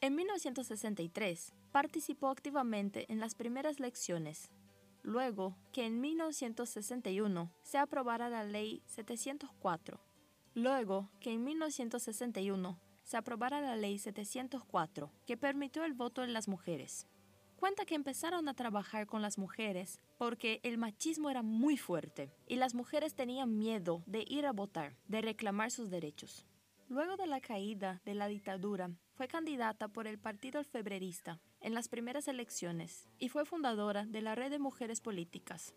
En 0.01 0.15
1963 0.15 1.53
participó 1.73 2.29
activamente 2.29 3.05
en 3.13 3.21
las 3.21 3.35
primeras 3.35 3.81
elecciones, 3.81 4.51
luego 5.03 5.59
que 5.75 5.85
en 5.85 6.01
1961 6.01 7.53
se 7.61 7.77
aprobara 7.77 8.31
la 8.31 8.45
Ley 8.45 8.83
704, 8.87 10.01
luego 10.55 11.11
que 11.21 11.35
en 11.35 11.45
1961 11.45 12.81
se 13.11 13.17
aprobara 13.17 13.61
la 13.61 13.75
Ley 13.75 13.99
704, 13.99 15.11
que 15.27 15.37
permitió 15.37 15.85
el 15.85 15.95
voto 15.95 16.23
en 16.23 16.33
las 16.33 16.47
mujeres. 16.47 17.09
Cuenta 17.57 17.85
que 17.85 17.97
empezaron 17.97 18.49
a 18.49 18.55
trabajar 18.55 19.09
con 19.09 19.21
las 19.21 19.37
mujeres 19.37 19.99
porque 20.17 20.61
el 20.63 20.79
machismo 20.79 21.29
era 21.29 21.43
muy 21.43 21.77
fuerte 21.77 22.31
y 22.47 22.55
las 22.55 22.73
mujeres 22.73 23.17
tenían 23.17 23.59
miedo 23.59 24.05
de 24.07 24.25
ir 24.29 24.47
a 24.47 24.53
votar, 24.53 24.97
de 25.09 25.23
reclamar 25.23 25.73
sus 25.73 25.91
derechos. 25.91 26.47
Luego 26.89 27.17
de 27.17 27.27
la 27.27 27.41
caída 27.41 28.01
de 28.05 28.15
la 28.15 28.29
dictadura, 28.29 28.93
fue 29.15 29.27
candidata 29.27 29.89
por 29.89 30.07
el 30.07 30.21
Partido 30.21 30.63
Febrerista 30.63 31.41
en 31.61 31.75
las 31.75 31.89
primeras 31.89 32.29
elecciones 32.29 33.09
y 33.19 33.29
fue 33.29 33.45
fundadora 33.45 34.07
de 34.07 34.21
la 34.21 34.37
Red 34.37 34.53
de 34.53 34.61
Mujeres 34.61 35.01
Políticas. 35.01 35.75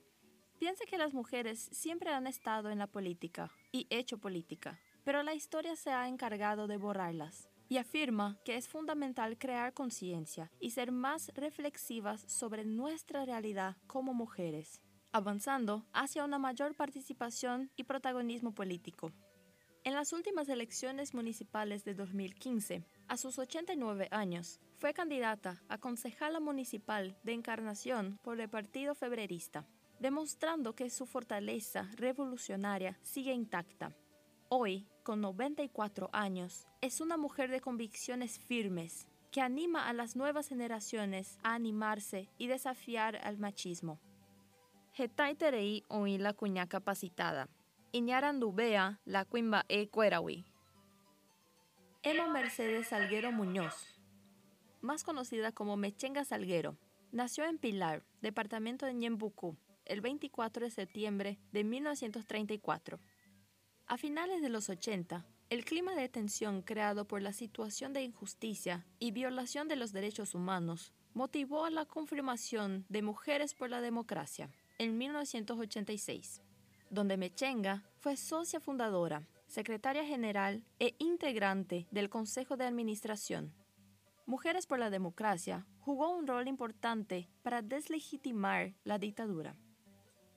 Piensa 0.60 0.86
que 0.86 1.00
las 1.00 1.16
mujeres 1.16 1.68
siempre 1.72 2.12
han 2.12 2.28
estado 2.28 2.70
en 2.70 2.78
la 2.78 2.86
política 2.86 3.50
y 3.72 3.88
hecho 3.90 4.20
política, 4.20 4.80
pero 5.04 5.24
la 5.24 5.34
historia 5.34 5.76
se 5.76 5.92
ha 5.92 6.08
encargado 6.08 6.68
de 6.68 6.78
borrarlas 6.78 7.50
y 7.70 7.78
afirma 7.78 8.38
que 8.46 8.56
es 8.56 8.68
fundamental 8.68 9.38
crear 9.38 9.74
conciencia 9.74 10.52
y 10.60 10.72
ser 10.72 10.92
más 10.92 11.32
reflexivas 11.36 12.22
sobre 12.28 12.66
nuestra 12.66 13.26
realidad 13.26 13.78
como 13.88 14.14
mujeres, 14.14 14.82
avanzando 15.12 15.86
hacia 15.94 16.24
una 16.24 16.40
mayor 16.40 16.76
participación 16.76 17.72
y 17.76 17.84
protagonismo 17.84 18.54
político. 18.54 19.12
En 19.86 19.94
las 19.94 20.14
últimas 20.14 20.48
elecciones 20.48 21.14
municipales 21.14 21.84
de 21.84 21.94
2015, 21.94 22.86
a 23.08 23.18
sus 23.18 23.38
89 23.38 24.08
años, 24.12 24.62
fue 24.78 24.94
candidata 24.94 25.62
a 25.68 25.78
concejala 25.78 26.40
municipal 26.40 27.18
de 27.24 27.34
Encarnación 27.34 28.18
por 28.24 28.40
el 28.40 28.50
Partido 28.50 28.96
Febrerista, 28.96 29.68
demostrando 30.00 30.74
que 30.74 30.90
su 30.90 31.06
fortaleza 31.06 31.90
revolucionaria 31.96 32.98
sigue 33.02 33.34
intacta. 33.34 33.94
Hoy, 34.56 34.86
con 35.02 35.20
94 35.20 36.12
años, 36.14 36.68
es 36.80 37.02
una 37.02 37.18
mujer 37.18 37.50
de 37.50 37.60
convicciones 37.60 38.38
firmes 38.38 39.08
que 39.32 39.42
anima 39.42 39.90
a 39.90 39.94
las 39.94 40.16
nuevas 40.16 40.48
generaciones 40.48 41.40
a 41.42 41.56
animarse 41.56 42.30
y 42.38 42.46
desafiar 42.46 43.16
al 43.24 43.40
machismo. 43.40 44.00
Hetai 44.96 45.34
terei 45.34 45.84
oí 45.88 46.20
la 46.20 46.34
cuña 46.34 46.68
capacitada 46.68 47.50
Iñarandubea, 47.94 49.00
la 49.06 49.26
Cuimba 49.26 49.66
E. 49.70 49.88
Cuerawi. 49.88 50.46
Emma 52.04 52.28
Mercedes 52.28 52.90
Salguero 52.90 53.32
Muñoz, 53.32 54.00
más 54.82 55.04
conocida 55.04 55.52
como 55.52 55.78
Mechenga 55.78 56.26
Salguero, 56.26 56.78
nació 57.12 57.46
en 57.46 57.58
Pilar, 57.58 58.04
departamento 58.22 58.86
de 58.86 58.94
Ñembucú, 58.94 59.58
el 59.86 60.02
24 60.02 60.66
de 60.66 60.70
septiembre 60.70 61.40
de 61.52 61.64
1934. 61.64 63.00
A 63.88 63.98
finales 63.98 64.42
de 64.42 64.50
los 64.50 64.70
80, 64.70 65.26
el 65.50 65.66
clima 65.66 65.96
de 65.96 66.10
tensión 66.10 66.62
creado 66.62 67.06
por 67.06 67.22
la 67.22 67.34
situación 67.34 67.94
de 67.94 68.04
injusticia 68.04 68.86
y 69.00 69.12
violación 69.12 69.68
de 69.68 69.76
los 69.76 69.92
derechos 69.92 70.36
humanos 70.36 70.94
motivó 71.14 71.66
a 71.66 71.70
la 71.70 71.86
confirmación 71.86 72.86
de 72.90 73.02
Mujeres 73.02 73.54
por 73.54 73.70
la 73.70 73.82
Democracia 73.82 74.50
en 74.80 74.98
1986 74.98 76.42
donde 76.94 77.18
Mechenga 77.18 77.84
fue 78.00 78.16
socia 78.16 78.60
fundadora, 78.60 79.28
secretaria 79.48 80.06
general 80.06 80.64
e 80.80 80.96
integrante 81.00 81.88
del 81.90 82.10
Consejo 82.10 82.56
de 82.56 82.66
Administración. 82.66 83.52
Mujeres 84.28 84.68
por 84.68 84.78
la 84.78 84.92
Democracia 84.92 85.66
jugó 85.80 86.16
un 86.16 86.28
rol 86.28 86.48
importante 86.48 87.30
para 87.42 87.64
deslegitimar 87.64 88.76
la 88.84 89.00
dictadura. 89.00 89.56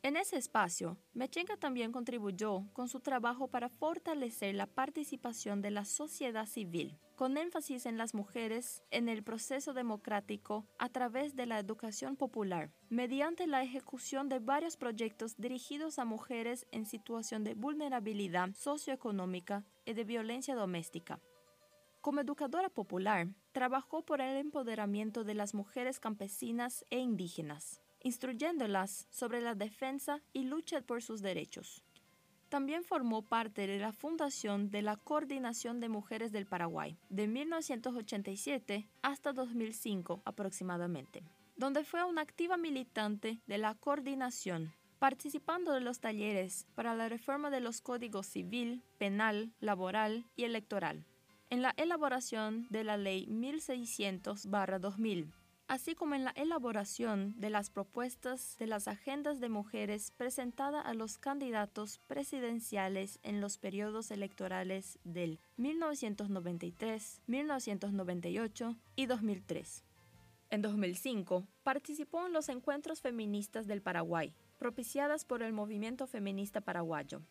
En 0.07 0.17
ese 0.17 0.37
espacio, 0.37 0.97
Mechenga 1.15 1.57
también 1.57 1.91
contribuyó 1.91 2.63
con 2.75 2.87
su 2.87 3.01
trabajo 3.01 3.49
para 3.49 3.69
fortalecer 3.69 4.55
la 4.55 4.69
participación 4.69 5.63
de 5.63 5.73
la 5.73 5.85
sociedad 5.85 6.47
civil, 6.47 6.97
con 7.17 7.37
énfasis 7.37 7.87
en 7.87 7.99
las 7.99 8.15
mujeres 8.15 8.85
en 8.93 9.09
el 9.09 9.25
proceso 9.25 9.73
democrático 9.73 10.65
a 10.79 10.91
través 10.91 11.35
de 11.35 11.47
la 11.47 11.59
educación 11.59 12.15
popular, 12.15 12.71
mediante 12.89 13.49
la 13.49 13.65
ejecución 13.65 14.29
de 14.29 14.39
varios 14.39 14.77
proyectos 14.77 15.35
dirigidos 15.39 15.99
a 15.99 16.05
mujeres 16.05 16.69
en 16.71 16.87
situación 16.87 17.43
de 17.43 17.55
vulnerabilidad 17.55 18.55
socioeconómica 18.55 19.65
y 19.85 19.95
de 19.95 20.05
violencia 20.05 20.55
doméstica. 20.55 21.19
Como 22.01 22.21
educadora 22.21 22.69
popular, 22.69 23.27
trabajó 23.51 24.05
por 24.05 24.21
el 24.21 24.37
empoderamiento 24.37 25.25
de 25.25 25.35
las 25.35 25.53
mujeres 25.53 25.99
campesinas 25.99 26.85
e 26.91 27.01
indígenas 27.01 27.83
instruyéndolas 28.07 29.07
sobre 29.11 29.41
la 29.41 29.57
defensa 29.57 30.21
y 30.33 30.45
lucha 30.45 30.81
por 30.81 31.03
sus 31.03 31.23
derechos. 31.23 31.83
También 32.49 32.85
formó 32.85 33.23
parte 33.23 33.67
de 33.67 33.81
la 33.81 33.91
fundación 33.91 34.71
de 34.71 34.83
la 34.83 34.97
Coordinación 34.97 35.81
de 35.81 35.89
Mujeres 35.89 36.31
del 36.31 36.47
Paraguay, 36.47 36.97
de 37.11 37.27
1987 37.27 38.87
hasta 39.03 39.33
2005 39.33 40.23
aproximadamente, 40.25 41.25
donde 41.57 41.83
fue 41.83 42.05
una 42.05 42.23
activa 42.23 42.57
militante 42.57 43.41
de 43.49 43.59
la 43.59 43.75
coordinación, 43.75 44.73
participando 45.01 45.73
de 45.73 45.81
los 45.81 45.99
talleres 45.99 46.69
para 46.77 46.95
la 46.95 47.09
reforma 47.09 47.51
de 47.51 47.59
los 47.59 47.81
códigos 47.81 48.29
civil, 48.29 48.85
penal, 48.99 49.51
laboral 49.59 50.27
y 50.37 50.45
electoral, 50.45 51.05
en 51.51 51.61
la 51.61 51.75
elaboración 51.77 52.69
de 52.71 52.85
la 52.85 52.97
Ley 52.97 53.27
1600-2000 53.27 55.33
así 55.69 55.95
como 55.95 56.15
en 56.15 56.25
la 56.25 56.31
elaboración 56.31 57.35
de 57.39 57.51
las 57.51 57.71
propuestas 57.71 58.57
de 58.59 58.67
las 58.67 58.89
agendas 58.89 59.41
de 59.41 59.49
mujeres 59.49 60.13
presentadas 60.17 60.85
a 60.87 60.95
los 60.95 61.19
candidatos 61.19 62.01
presidenciales 62.07 63.19
en 63.23 63.41
los 63.41 63.59
periodos 63.59 64.11
electorales 64.11 64.99
del 65.05 65.41
1993, 65.57 67.23
1998 67.27 68.77
y 68.95 69.07
2003. 69.07 69.85
En 70.51 70.63
2005, 70.63 71.47
participó 71.65 72.27
en 72.27 72.33
los 72.33 72.49
encuentros 72.49 73.01
feministas 73.01 73.67
del 73.67 73.83
Paraguay, 73.83 74.33
propiciadas 74.59 75.25
por 75.25 75.43
el 75.43 75.53
movimiento 75.53 76.07
feminista 76.07 76.61
paraguayo. 76.61 77.23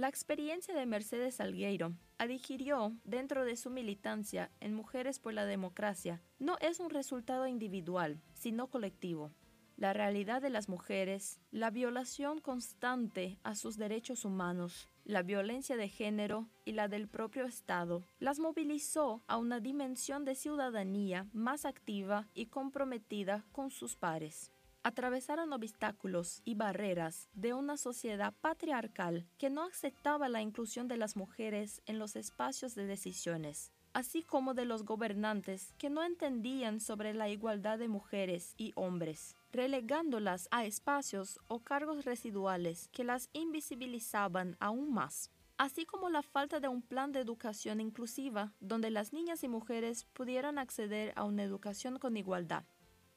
La 0.00 0.08
experiencia 0.08 0.72
de 0.72 0.86
Mercedes 0.86 1.34
Salgueiro 1.34 1.92
adquirió 2.16 2.96
dentro 3.04 3.44
de 3.44 3.54
su 3.54 3.68
militancia 3.68 4.50
en 4.58 4.72
Mujeres 4.72 5.18
por 5.18 5.34
la 5.34 5.44
Democracia 5.44 6.22
no 6.38 6.56
es 6.62 6.80
un 6.80 6.88
resultado 6.88 7.46
individual, 7.46 8.18
sino 8.32 8.68
colectivo. 8.68 9.30
La 9.76 9.92
realidad 9.92 10.40
de 10.40 10.48
las 10.48 10.70
mujeres, 10.70 11.38
la 11.50 11.68
violación 11.68 12.40
constante 12.40 13.38
a 13.42 13.54
sus 13.54 13.76
derechos 13.76 14.24
humanos, 14.24 14.88
la 15.04 15.22
violencia 15.22 15.76
de 15.76 15.90
género 15.90 16.48
y 16.64 16.72
la 16.72 16.88
del 16.88 17.06
propio 17.06 17.44
Estado 17.44 18.02
las 18.20 18.38
movilizó 18.38 19.22
a 19.26 19.36
una 19.36 19.60
dimensión 19.60 20.24
de 20.24 20.34
ciudadanía 20.34 21.26
más 21.34 21.66
activa 21.66 22.26
y 22.32 22.46
comprometida 22.46 23.44
con 23.52 23.70
sus 23.70 23.96
pares 23.96 24.50
atravesaron 24.82 25.52
obstáculos 25.52 26.42
y 26.44 26.54
barreras 26.54 27.28
de 27.34 27.54
una 27.54 27.76
sociedad 27.76 28.34
patriarcal 28.40 29.26
que 29.38 29.50
no 29.50 29.64
aceptaba 29.64 30.28
la 30.28 30.42
inclusión 30.42 30.88
de 30.88 30.96
las 30.96 31.16
mujeres 31.16 31.82
en 31.86 31.98
los 31.98 32.16
espacios 32.16 32.74
de 32.74 32.86
decisiones, 32.86 33.72
así 33.92 34.22
como 34.22 34.54
de 34.54 34.64
los 34.64 34.84
gobernantes 34.84 35.74
que 35.78 35.90
no 35.90 36.02
entendían 36.02 36.80
sobre 36.80 37.14
la 37.14 37.28
igualdad 37.28 37.78
de 37.78 37.88
mujeres 37.88 38.54
y 38.56 38.72
hombres, 38.74 39.36
relegándolas 39.52 40.48
a 40.50 40.64
espacios 40.64 41.38
o 41.48 41.60
cargos 41.60 42.04
residuales 42.04 42.88
que 42.92 43.04
las 43.04 43.28
invisibilizaban 43.32 44.56
aún 44.60 44.92
más 44.92 45.30
así 45.60 45.84
como 45.84 46.08
la 46.08 46.22
falta 46.22 46.58
de 46.58 46.68
un 46.68 46.80
plan 46.80 47.12
de 47.12 47.20
educación 47.20 47.82
inclusiva 47.82 48.54
donde 48.60 48.88
las 48.88 49.12
niñas 49.12 49.44
y 49.44 49.48
mujeres 49.48 50.06
pudieran 50.14 50.58
acceder 50.58 51.12
a 51.16 51.24
una 51.24 51.42
educación 51.42 51.98
con 51.98 52.16
igualdad. 52.16 52.64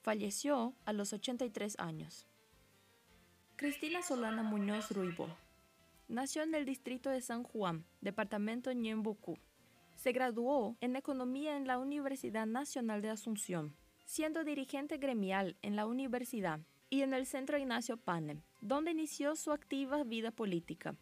Falleció 0.04 0.76
a 0.84 0.92
los 0.92 1.14
83 1.14 1.80
años. 1.80 2.28
Cristina 3.56 4.04
Solana 4.04 4.44
Muñoz 4.44 4.92
Ruibo. 4.92 5.30
Nació 6.10 6.44
en 6.44 6.54
el 6.56 6.66
distrito 6.66 7.10
de 7.10 7.22
San 7.22 7.44
Juan, 7.44 7.86
departamento 8.02 8.74
Ñembucú. 8.74 9.38
Se 9.96 10.12
graduó 10.12 10.76
en 10.82 10.98
Economía 10.98 11.56
en 11.56 11.68
la 11.68 11.80
Universidad 11.80 12.46
Nacional 12.46 13.02
de 13.02 13.12
Asunción, 13.12 13.78
siendo 14.04 14.44
dirigente 14.44 14.98
gremial 14.98 15.56
en 15.62 15.78
la 15.78 15.86
universidad 15.86 16.60
y 16.90 17.04
en 17.04 17.14
el 17.14 17.26
Centro 17.26 17.58
Ignacio 17.58 17.96
Panem, 17.96 18.42
donde 18.60 18.92
inició 18.92 19.38
su 19.38 19.54
activa 19.54 20.04
vida 20.04 20.32
política. 20.32 20.98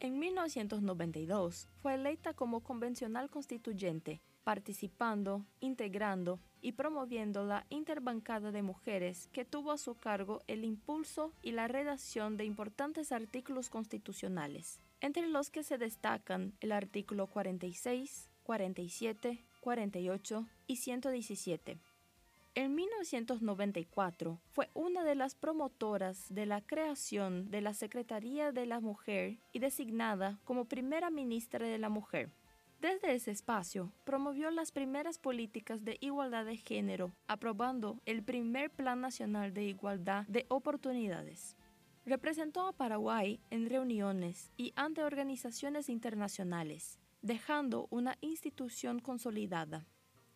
En 0.00 0.18
1992 0.18 1.68
fue 1.82 1.92
electa 1.92 2.32
como 2.32 2.62
convencional 2.62 3.28
constituyente 3.28 4.22
participando, 4.46 5.44
integrando 5.58 6.38
y 6.62 6.70
promoviendo 6.72 7.44
la 7.44 7.66
interbancada 7.68 8.52
de 8.52 8.62
mujeres 8.62 9.28
que 9.32 9.44
tuvo 9.44 9.72
a 9.72 9.76
su 9.76 9.96
cargo 9.96 10.44
el 10.46 10.62
impulso 10.62 11.32
y 11.42 11.50
la 11.50 11.66
redacción 11.66 12.36
de 12.36 12.44
importantes 12.44 13.10
artículos 13.10 13.70
constitucionales, 13.70 14.78
entre 15.00 15.26
los 15.26 15.50
que 15.50 15.64
se 15.64 15.78
destacan 15.78 16.52
el 16.60 16.70
artículo 16.70 17.26
46, 17.26 18.30
47, 18.44 19.42
48 19.58 20.46
y 20.68 20.76
117. 20.76 21.80
En 22.54 22.76
1994 22.76 24.40
fue 24.52 24.70
una 24.74 25.02
de 25.02 25.16
las 25.16 25.34
promotoras 25.34 26.32
de 26.32 26.46
la 26.46 26.60
creación 26.60 27.50
de 27.50 27.62
la 27.62 27.74
Secretaría 27.74 28.52
de 28.52 28.66
la 28.66 28.78
Mujer 28.78 29.38
y 29.52 29.58
designada 29.58 30.38
como 30.44 30.66
primera 30.66 31.10
ministra 31.10 31.66
de 31.66 31.78
la 31.78 31.88
Mujer. 31.88 32.30
Desde 32.80 33.14
ese 33.14 33.30
espacio, 33.30 33.90
promovió 34.04 34.50
las 34.50 34.70
primeras 34.70 35.18
políticas 35.18 35.82
de 35.82 35.96
igualdad 36.00 36.44
de 36.44 36.58
género, 36.58 37.12
aprobando 37.26 38.02
el 38.04 38.22
primer 38.22 38.70
Plan 38.70 39.00
Nacional 39.00 39.54
de 39.54 39.64
Igualdad 39.64 40.26
de 40.26 40.44
Oportunidades. 40.48 41.56
Representó 42.04 42.68
a 42.68 42.72
Paraguay 42.72 43.40
en 43.50 43.68
reuniones 43.68 44.52
y 44.58 44.74
ante 44.76 45.02
organizaciones 45.02 45.88
internacionales, 45.88 47.00
dejando 47.22 47.88
una 47.90 48.18
institución 48.20 49.00
consolidada. 49.00 49.86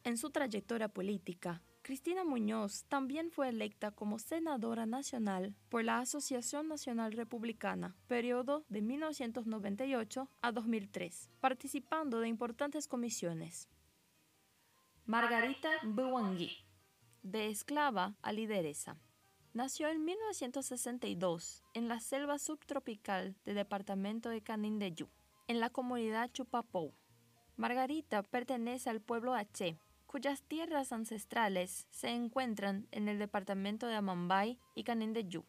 En 0.03 0.17
su 0.17 0.31
trayectoria 0.31 0.89
política, 0.89 1.63
Cristina 1.91 2.23
Muñoz 2.23 2.85
también 2.85 3.33
fue 3.33 3.49
electa 3.49 3.91
como 3.91 4.21
senadora 4.21 4.87
nacional 4.87 5.57
por 5.69 5.83
la 5.83 5.99
Asociación 5.99 6.69
Nacional 6.69 7.15
Republicana, 7.15 7.97
periodo 8.07 8.65
de 8.69 8.81
1998 8.81 10.31
a 10.41 10.53
2003, 10.53 11.31
participando 11.41 12.21
de 12.21 12.29
importantes 12.29 12.87
comisiones. 12.87 13.69
Margarita 15.05 15.69
Buwangui, 15.83 16.53
de 17.25 17.49
esclava 17.49 18.15
a 18.23 18.31
lideresa. 18.31 18.97
Nació 19.53 19.89
en 19.89 20.05
1962 20.05 21.65
en 21.75 21.89
la 21.89 21.99
selva 21.99 22.39
subtropical 22.39 23.35
del 23.45 23.57
departamento 23.57 24.29
de 24.29 24.43
Canindeyú, 24.43 25.09
en 25.49 25.59
la 25.59 25.71
comunidad 25.71 26.31
Chupapou. 26.31 26.95
Margarita 27.57 28.23
pertenece 28.23 28.89
al 28.91 29.01
pueblo 29.01 29.35
H, 29.35 29.77
cuyas 30.11 30.43
tierras 30.43 30.91
ancestrales 30.91 31.87
se 31.91 32.09
encuentran 32.09 32.89
en 32.91 33.07
el 33.07 33.21
departamento 33.21 33.87
de 33.87 33.95
Amambay 33.95 34.59
y 34.75 34.83
Canindeyú. 34.83 35.45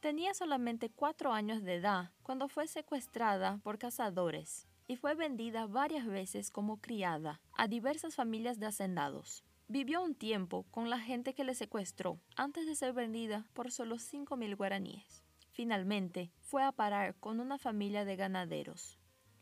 Tenía 0.00 0.34
solamente 0.34 0.90
cuatro 0.90 1.32
años 1.32 1.62
de 1.62 1.76
edad 1.76 2.10
cuando 2.22 2.48
fue 2.48 2.68
secuestrada 2.68 3.60
por 3.64 3.78
cazadores 3.78 4.68
y 4.86 4.96
fue 4.96 5.14
vendida 5.14 5.66
varias 5.66 6.06
veces 6.06 6.50
como 6.50 6.82
criada 6.82 7.40
a 7.56 7.66
diversas 7.66 8.14
familias 8.14 8.60
de 8.60 8.66
hacendados. 8.66 9.42
Vivió 9.68 10.02
un 10.02 10.14
tiempo 10.14 10.66
con 10.70 10.90
la 10.90 10.98
gente 11.00 11.32
que 11.32 11.44
le 11.44 11.54
secuestró 11.54 12.20
antes 12.36 12.66
de 12.66 12.76
ser 12.76 12.92
vendida 12.92 13.46
por 13.54 13.72
solo 13.72 13.96
mil 14.36 14.54
guaraníes. 14.54 15.24
Finalmente, 15.52 16.30
fue 16.42 16.62
a 16.62 16.72
parar 16.72 17.14
con 17.20 17.40
una 17.40 17.56
familia 17.56 18.04
de 18.04 18.16
ganaderos. 18.16 18.97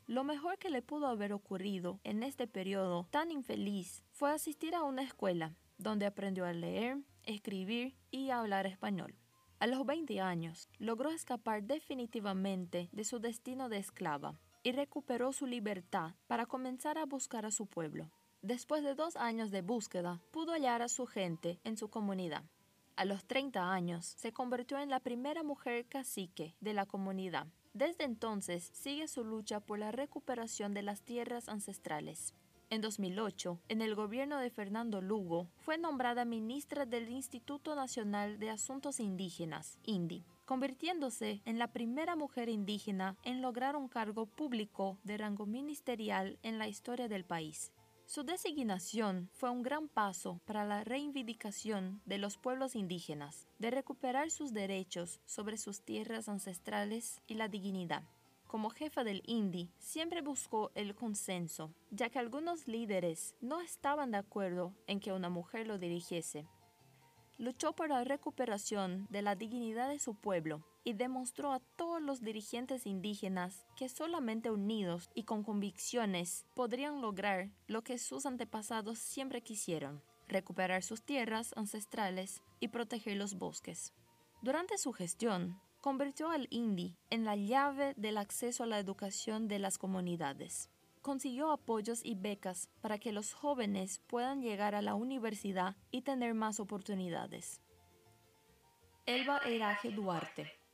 Lo 0.07 0.23
mejor 0.23 0.57
que 0.59 0.71
le 0.71 0.83
pudo 0.83 1.09
haber 1.09 1.33
ocurrido 1.33 1.99
en 2.05 2.23
este 2.23 2.47
periodo 2.47 3.09
tan 3.11 3.33
infeliz 3.33 4.05
fue 4.13 4.31
asistir 4.31 4.77
a 4.77 4.85
una 4.85 5.03
escuela 5.03 5.57
donde 5.79 6.07
aprendió 6.07 6.45
a 6.45 6.53
leer, 6.53 6.99
escribir 7.25 7.97
y 8.13 8.31
hablar 8.31 8.69
español. 8.69 9.17
A 9.59 9.67
los 9.67 9.85
20 9.85 10.21
años, 10.21 10.69
logró 10.79 11.11
escapar 11.11 11.65
definitivamente 11.65 12.89
de 12.93 13.03
su 13.03 13.19
destino 13.19 13.69
de 13.69 13.79
esclava 13.79 14.39
y 14.63 14.71
recuperó 14.71 15.33
su 15.33 15.45
libertad 15.45 16.15
para 16.29 16.47
comenzar 16.47 16.99
a 16.99 17.07
buscar 17.07 17.45
a 17.45 17.51
su 17.51 17.67
pueblo. 17.67 18.13
Después 18.43 18.85
de 18.85 18.95
dos 18.95 19.17
años 19.17 19.51
de 19.51 19.63
búsqueda, 19.63 20.23
pudo 20.31 20.53
hallar 20.53 20.83
a 20.83 20.89
su 20.89 21.07
gente 21.07 21.59
en 21.65 21.77
su 21.77 21.89
comunidad. 21.89 22.45
A 22.95 23.05
los 23.05 23.25
30 23.25 23.73
años, 23.73 24.07
se 24.07 24.33
convirtió 24.33 24.79
en 24.79 24.89
la 24.89 25.01
primera 25.01 25.43
mujer 25.43 25.87
cacique 25.89 26.55
de 26.61 26.75
la 26.75 26.87
comunidad 26.87 27.49
desde 27.77 28.05
entonces 28.05 28.71
sigue 28.73 29.07
su 29.07 29.23
lucha 29.23 29.61
por 29.61 29.79
la 29.79 29.93
recuperación 29.93 30.73
de 30.73 30.83
las 30.83 31.03
tierras 31.03 31.49
ancestrales. 31.49 32.35
En 32.71 32.81
2008, 32.81 33.61
en 33.69 33.83
el 33.83 33.95
gobierno 33.95 34.39
de 34.39 34.51
Fernando 34.51 35.01
Lugo, 35.01 35.47
fue 35.59 35.77
nombrada 35.79 36.25
ministra 36.25 36.87
del 36.87 37.09
Instituto 37.11 37.77
Nacional 37.77 38.39
de 38.39 38.51
Asuntos 38.51 38.99
Indígenas, 38.99 39.79
INDI, 39.85 40.25
convirtiéndose 40.47 41.43
en 41.45 41.59
la 41.59 41.69
primera 41.69 42.17
mujer 42.17 42.49
indígena 42.49 43.17
en 43.23 43.43
lograr 43.43 43.77
un 43.77 43.89
cargo 43.89 44.27
público 44.27 44.99
de 45.05 45.19
rango 45.19 45.45
ministerial 45.45 46.39
en 46.43 46.59
la 46.59 46.67
historia 46.67 47.09
del 47.09 47.25
país. 47.25 47.73
Su 48.07 48.23
designación 48.23 49.29
fue 49.33 49.51
un 49.51 49.65
gran 49.65 49.89
paso 49.89 50.41
para 50.47 50.65
la 50.65 50.85
reivindicación 50.85 52.01
de 52.07 52.19
los 52.19 52.39
pueblos 52.39 52.77
indígenas, 52.77 53.49
de 53.59 53.73
recuperar 53.73 54.31
sus 54.31 54.53
derechos 54.53 55.21
sobre 55.27 55.59
sus 55.59 55.81
tierras 55.81 56.29
ancestrales 56.29 57.21
y 57.27 57.35
la 57.35 57.49
dignidad. 57.49 58.05
Como 58.47 58.71
jefa 58.71 59.03
del 59.03 59.25
INDI, 59.27 59.69
siempre 59.81 60.23
buscó 60.23 60.71
el 60.77 60.95
consenso, 60.95 61.75
ya 61.91 62.09
que 62.09 62.21
algunos 62.21 62.69
líderes 62.69 63.35
no 63.41 63.61
estaban 63.61 64.13
de 64.13 64.19
acuerdo 64.19 64.73
en 64.87 65.01
que 65.01 65.13
una 65.13 65.29
mujer 65.29 65.67
lo 65.67 65.77
dirigiese. 65.77 66.47
Luchó 67.39 67.75
por 67.75 67.89
la 67.89 68.05
recuperación 68.05 69.09
de 69.11 69.23
la 69.23 69.35
dignidad 69.35 69.89
de 69.89 69.99
su 69.99 70.15
pueblo 70.15 70.65
y 70.87 70.93
demostró 70.93 71.51
a 71.51 71.59
todos 71.59 72.01
los 72.01 72.21
dirigentes 72.21 72.87
indígenas 72.87 73.67
que 73.75 73.89
solamente 73.89 74.53
unidos 74.53 75.11
y 75.15 75.25
con 75.25 75.43
convicciones 75.43 76.47
podrían 76.55 77.01
lograr 77.01 77.51
lo 77.67 77.83
que 77.83 77.99
sus 77.99 78.25
antepasados 78.25 79.01
siempre 79.01 79.43
quisieron, 79.43 80.01
recuperar 80.29 80.85
sus 80.85 81.03
tierras 81.03 81.53
ancestrales 81.57 82.41
y 82.61 82.69
proteger 82.69 83.17
los 83.17 83.35
bosques. 83.35 83.95
Durante 84.43 84.79
su 84.79 84.93
gestión, 84.93 85.61
convirtió 85.81 86.31
al 86.31 86.47
INDI 86.51 86.97
en 87.11 87.25
la 87.25 87.35
llave 87.35 87.95
del 87.97 88.17
acceso 88.17 88.63
a 88.63 88.67
la 88.67 88.79
educación 88.79 89.49
de 89.49 89.59
las 89.59 89.79
comunidades. 89.79 90.71
Consiguió 91.03 91.51
apoyos 91.51 92.01
y 92.05 92.15
becas 92.15 92.69
para 92.81 93.01
que 93.01 93.11
los 93.11 93.33
jóvenes 93.33 94.01
puedan 94.07 94.41
llegar 94.41 94.77
a 94.77 94.83
la 94.83 94.95
universidad 94.95 95.75
y 95.91 96.03
tener 96.03 96.35
más 96.35 96.61
oportunidades. 96.61 97.61
Elba 99.05 99.39
Eraje 99.39 99.91
Duarte 99.91 100.66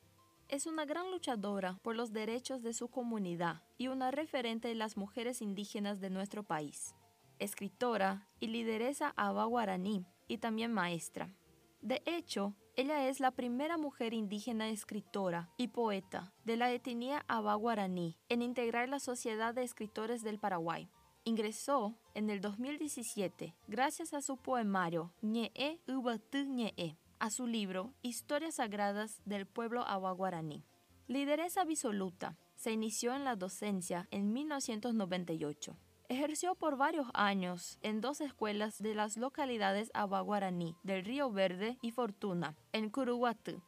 es 0.53 0.67
una 0.67 0.85
gran 0.85 1.11
luchadora 1.11 1.79
por 1.81 1.97
los 1.97 2.13
derechos 2.13 2.63
de 2.63 2.75
su 2.75 2.89
comunidad 2.89 3.63
y 3.79 3.89
una 3.89 4.11
referente 4.11 4.69
de 4.69 4.75
las 4.75 4.99
mujeres 4.99 5.41
indígenas 5.41 5.99
de 5.99 6.11
nuestro 6.11 6.43
país. 6.43 6.95
Escritora 7.39 8.29
y 8.39 8.49
lideresa 8.49 9.15
aba 9.17 9.47
guaraní 9.47 10.05
y 10.29 10.37
también 10.37 10.71
maestra. 10.71 11.35
De 11.81 12.03
hecho, 12.05 12.55
ella 12.77 13.09
es 13.09 13.19
la 13.19 13.31
primera 13.31 13.79
mujer 13.79 14.13
indígena 14.13 14.69
escritora 14.69 15.49
y 15.57 15.69
poeta 15.69 16.35
de 16.45 16.59
la 16.59 16.71
etnia 16.71 17.25
aba 17.29 17.55
guaraní 17.55 18.19
en 18.29 18.43
integrar 18.43 18.91
la 18.91 19.01
Sociedad 19.01 19.55
de 19.55 19.63
Escritores 19.63 20.23
del 20.23 20.39
Paraguay. 20.39 20.91
Ingresó 21.25 21.95
en 22.13 22.29
el 22.29 22.43
2017 22.43 23.55
gracias 23.69 24.13
a 24.13 24.21
su 24.21 24.37
poemario 24.37 25.15
Ñe'e 25.23 25.81
Ubatu 25.89 26.45
Ñe'e 26.45 26.99
a 27.23 27.31
su 27.31 27.47
libro 27.47 27.95
Historias 28.03 28.57
Sagradas 28.57 29.21
del 29.25 29.47
Pueblo 29.47 29.87
Aguaguaraní. 29.87 30.65
Lideresa 31.07 31.61
absoluta, 31.61 32.37
se 32.57 32.73
inició 32.73 33.15
en 33.15 33.23
la 33.23 33.37
docencia 33.37 34.09
en 34.11 34.33
1998. 34.33 35.77
Ejerció 36.09 36.57
por 36.57 36.77
varios 36.77 37.07
años 37.15 37.79
en 37.83 38.01
dos 38.01 38.21
escuelas 38.21 38.83
de 38.83 38.97
las 38.97 39.17
localidades 39.17 39.93
Abaguaraní 39.95 40.75
del 40.83 41.05
Río 41.05 41.31
Verde 41.31 41.79
y 41.81 41.93
Fortuna, 41.93 42.57
en 42.73 42.91
Curuguatú. 42.91 43.63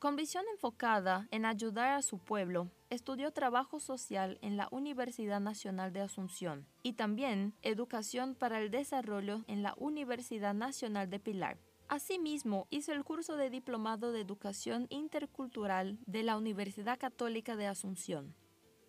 Con 0.00 0.16
visión 0.16 0.44
enfocada 0.50 1.28
en 1.30 1.44
ayudar 1.44 1.90
a 1.90 2.02
su 2.02 2.18
pueblo, 2.18 2.68
estudió 2.90 3.30
trabajo 3.30 3.78
social 3.78 4.40
en 4.42 4.56
la 4.56 4.66
Universidad 4.72 5.38
Nacional 5.38 5.92
de 5.92 6.00
Asunción 6.00 6.66
y 6.82 6.94
también 6.94 7.54
educación 7.62 8.34
para 8.34 8.58
el 8.58 8.72
desarrollo 8.72 9.44
en 9.46 9.62
la 9.62 9.74
Universidad 9.78 10.52
Nacional 10.52 11.08
de 11.08 11.20
Pilar. 11.20 11.58
Asimismo, 11.88 12.66
hizo 12.68 12.92
el 12.92 13.02
curso 13.02 13.38
de 13.38 13.48
Diplomado 13.48 14.12
de 14.12 14.20
Educación 14.20 14.86
Intercultural 14.90 15.98
de 16.04 16.22
la 16.22 16.36
Universidad 16.36 16.98
Católica 16.98 17.56
de 17.56 17.66
Asunción. 17.66 18.34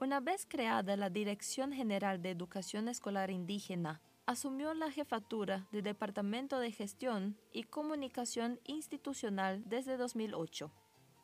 Una 0.01 0.19
vez 0.19 0.45
creada 0.45 0.97
la 0.97 1.09
Dirección 1.09 1.71
General 1.71 2.21
de 2.21 2.31
Educación 2.31 2.89
Escolar 2.89 3.31
Indígena, 3.31 4.01
asumió 4.25 4.73
la 4.73 4.91
jefatura 4.91 5.69
del 5.71 5.83
Departamento 5.83 6.59
de 6.59 6.73
Gestión 6.73 7.38
y 7.53 7.63
Comunicación 7.63 8.59
Institucional 8.65 9.63
desde 9.65 9.95
2008. 9.95 10.69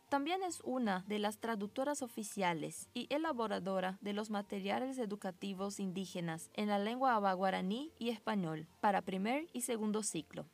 También 0.08 0.44
es 0.44 0.62
una 0.64 1.04
de 1.08 1.20
las 1.20 1.40
traductoras 1.40 2.02
oficiales 2.02 2.88
y 2.94 3.14
elaboradora 3.14 3.98
de 4.00 4.14
los 4.14 4.30
materiales 4.30 4.98
educativos 4.98 5.82
indígenas 5.82 6.52
en 6.54 6.70
la 6.70 6.80
lengua 6.80 7.16
abaguaraní 7.16 7.92
y 8.00 8.12
español 8.12 8.66
para 8.80 9.02
primer 9.02 9.48
y 9.52 9.62
segundo 9.62 10.04
ciclo. 10.04 10.48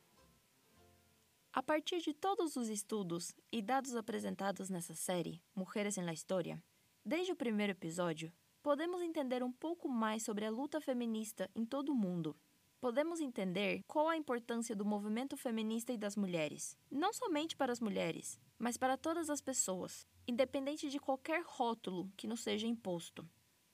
A 1.54 1.62
partir 1.62 2.00
de 2.00 2.14
todos 2.14 2.56
os 2.56 2.70
estudos 2.70 3.34
e 3.52 3.60
dados 3.60 3.94
apresentados 3.94 4.70
nessa 4.70 4.94
série, 4.94 5.42
Mulheres 5.54 5.98
na 5.98 6.10
História, 6.10 6.58
desde 7.04 7.30
o 7.30 7.36
primeiro 7.36 7.72
episódio, 7.72 8.32
podemos 8.62 9.02
entender 9.02 9.42
um 9.42 9.52
pouco 9.52 9.86
mais 9.86 10.22
sobre 10.22 10.46
a 10.46 10.50
luta 10.50 10.80
feminista 10.80 11.50
em 11.54 11.66
todo 11.66 11.92
o 11.92 11.94
mundo. 11.94 12.34
Podemos 12.80 13.20
entender 13.20 13.82
qual 13.86 14.08
a 14.08 14.16
importância 14.16 14.74
do 14.74 14.82
movimento 14.82 15.36
feminista 15.36 15.92
e 15.92 15.98
das 15.98 16.16
mulheres, 16.16 16.74
não 16.90 17.12
somente 17.12 17.54
para 17.54 17.70
as 17.70 17.80
mulheres, 17.80 18.40
mas 18.58 18.78
para 18.78 18.96
todas 18.96 19.28
as 19.28 19.42
pessoas, 19.42 20.06
independente 20.26 20.88
de 20.88 20.98
qualquer 20.98 21.42
rótulo 21.44 22.10
que 22.16 22.26
nos 22.26 22.40
seja 22.40 22.66
imposto. 22.66 23.28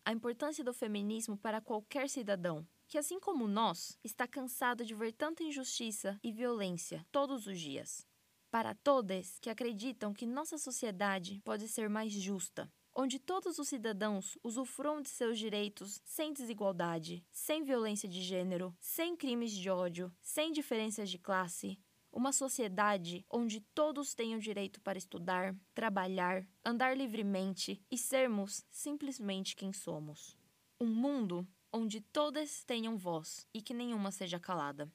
A 0.05 0.11
importância 0.11 0.65
do 0.65 0.75
feminismo 0.75 1.39
para 1.39 1.61
qualquer 1.61 2.09
cidadão, 2.09 2.67
que, 2.89 2.97
assim 2.97 3.21
como 3.21 3.47
nós, 3.47 3.99
está 4.03 4.27
cansado 4.27 4.85
de 4.85 4.95
ver 4.95 5.13
tanta 5.13 5.45
injustiça 5.45 6.19
e 6.23 6.33
violência 6.33 7.07
todos 7.13 7.47
os 7.47 7.61
dias. 7.61 8.07
Para 8.51 8.75
todos 8.75 9.39
que 9.41 9.51
acreditam 9.51 10.15
que 10.15 10.25
nossa 10.25 10.57
sociedade 10.57 11.43
pode 11.45 11.69
ser 11.69 11.91
mais 11.91 12.11
justa, 12.13 12.73
onde 12.95 13.19
todos 13.19 13.59
os 13.59 13.69
cidadãos 13.69 14.39
usufruam 14.43 15.03
de 15.03 15.11
seus 15.11 15.39
direitos 15.39 16.01
sem 16.03 16.33
desigualdade, 16.33 17.23
sem 17.31 17.63
violência 17.63 18.09
de 18.09 18.23
gênero, 18.23 18.75
sem 18.81 19.15
crimes 19.15 19.53
de 19.53 19.69
ódio, 19.69 20.11
sem 20.23 20.51
diferenças 20.51 21.11
de 21.11 21.19
classe, 21.19 21.79
uma 22.11 22.33
sociedade 22.33 23.25
onde 23.31 23.61
todos 23.75 24.15
o 24.15 24.39
direito 24.39 24.81
para 24.81 24.97
estudar, 24.97 25.55
trabalhar, 25.75 26.49
andar 26.65 26.97
livremente 26.97 27.81
e 27.91 27.99
sermos 27.99 28.65
simplesmente 28.71 29.55
quem 29.55 29.75
somos. 29.75 30.37
Um 30.81 30.87
mundo 30.87 31.47
onde 31.73 32.01
todas 32.01 32.65
tenham 32.65 32.97
voz 32.97 33.47
e 33.53 33.61
que 33.61 33.75
nenhuma 33.75 34.11
seja 34.11 34.39
calada. 34.39 34.91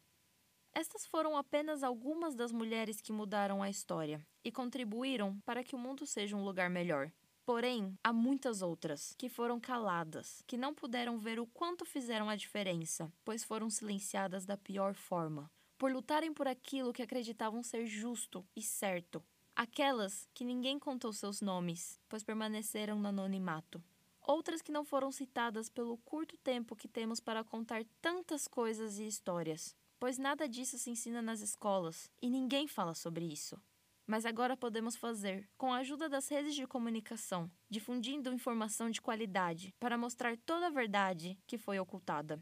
Estas 0.74 1.06
foram 1.06 1.38
apenas 1.38 1.84
algumas 1.84 2.34
das 2.34 2.52
mulheres 2.52 3.00
que 3.00 3.14
mudaram 3.14 3.62
a 3.62 3.70
história 3.70 4.26
e 4.44 4.52
contribuíram 4.52 5.40
para 5.46 5.64
que 5.64 5.76
o 5.76 5.80
mundo 5.80 6.06
seja 6.06 6.36
um 6.36 6.44
lugar 6.44 6.70
melhor. 6.70 7.12
Porém, 7.46 7.98
há 8.04 8.12
muitas 8.12 8.62
outras 8.62 9.14
que 9.18 9.30
foram 9.30 9.60
caladas, 9.60 10.42
que 10.48 10.58
não 10.58 10.74
puderam 10.74 11.18
ver 11.18 11.40
o 11.40 11.46
quanto 11.46 11.86
fizeram 11.86 12.30
a 12.30 12.36
diferença, 12.36 13.12
pois 13.24 13.44
foram 13.44 13.70
silenciadas 13.70 14.46
da 14.46 14.58
pior 14.58 14.96
forma, 14.96 15.52
por 15.78 15.92
lutarem 15.92 16.34
por 16.34 16.48
aquilo 16.48 16.94
que 16.94 17.04
acreditavam 17.04 17.62
ser 17.62 17.86
justo 17.86 18.46
e 18.56 18.62
certo. 18.62 19.22
Aquelas 19.56 20.28
que 20.34 20.46
ninguém 20.46 20.80
contou 20.80 21.14
seus 21.14 21.42
nomes, 21.42 22.00
pois 22.10 22.24
permaneceram 22.24 22.98
no 22.98 23.10
anonimato. 23.10 23.84
Outras 24.26 24.62
que 24.62 24.72
não 24.72 24.86
foram 24.86 25.12
citadas 25.12 25.68
pelo 25.68 25.98
curto 25.98 26.38
tempo 26.38 26.78
que 26.78 26.88
temos 26.88 27.20
para 27.20 27.44
contar 27.44 27.84
tantas 28.02 28.48
coisas 28.48 28.98
e 28.98 29.06
histórias, 29.06 29.76
pois 30.00 30.18
nada 30.18 30.48
disso 30.48 30.78
se 30.78 30.90
ensina 30.90 31.22
nas 31.22 31.42
escolas 31.42 32.10
e 32.22 32.30
ninguém 32.30 32.66
fala 32.66 32.96
sobre 32.96 33.26
isso. 33.26 33.62
Mas 34.08 34.26
agora 34.26 34.56
podemos 34.56 34.96
fazer, 34.96 35.50
com 35.58 35.74
a 35.74 35.78
ajuda 35.78 36.08
das 36.08 36.30
redes 36.30 36.56
de 36.56 36.66
comunicação, 36.66 37.52
difundindo 37.70 38.34
informação 38.34 38.90
de 38.90 39.02
qualidade 39.02 39.74
para 39.78 39.98
mostrar 39.98 40.38
toda 40.38 40.68
a 40.68 40.72
verdade 40.72 41.38
que 41.46 41.58
foi 41.58 41.78
ocultada. 41.78 42.42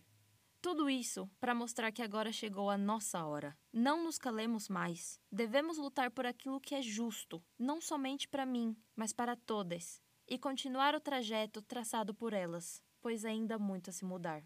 Tudo 0.62 0.88
isso 0.88 1.28
para 1.40 1.56
mostrar 1.56 1.92
que 1.92 2.04
agora 2.04 2.32
chegou 2.32 2.70
a 2.70 2.78
nossa 2.78 3.26
hora. 3.26 3.58
Não 3.74 4.04
nos 4.04 4.20
calemos 4.20 4.70
mais. 4.70 5.20
Devemos 5.32 5.80
lutar 5.80 6.12
por 6.12 6.28
aquilo 6.28 6.62
que 6.62 6.76
é 6.76 6.82
justo, 6.84 7.44
não 7.58 7.82
somente 7.82 8.28
para 8.28 8.46
mim, 8.46 8.76
mas 8.96 9.12
para 9.12 9.36
todas, 9.36 10.00
e 10.32 10.38
continuar 10.38 10.96
o 10.96 11.00
trajeto 11.02 11.62
traçado 11.62 12.14
por 12.14 12.32
elas, 12.32 12.82
pois 13.02 13.26
ainda 13.26 13.60
muito 13.60 13.90
a 13.90 13.94
se 13.94 14.06
mudar. 14.06 14.42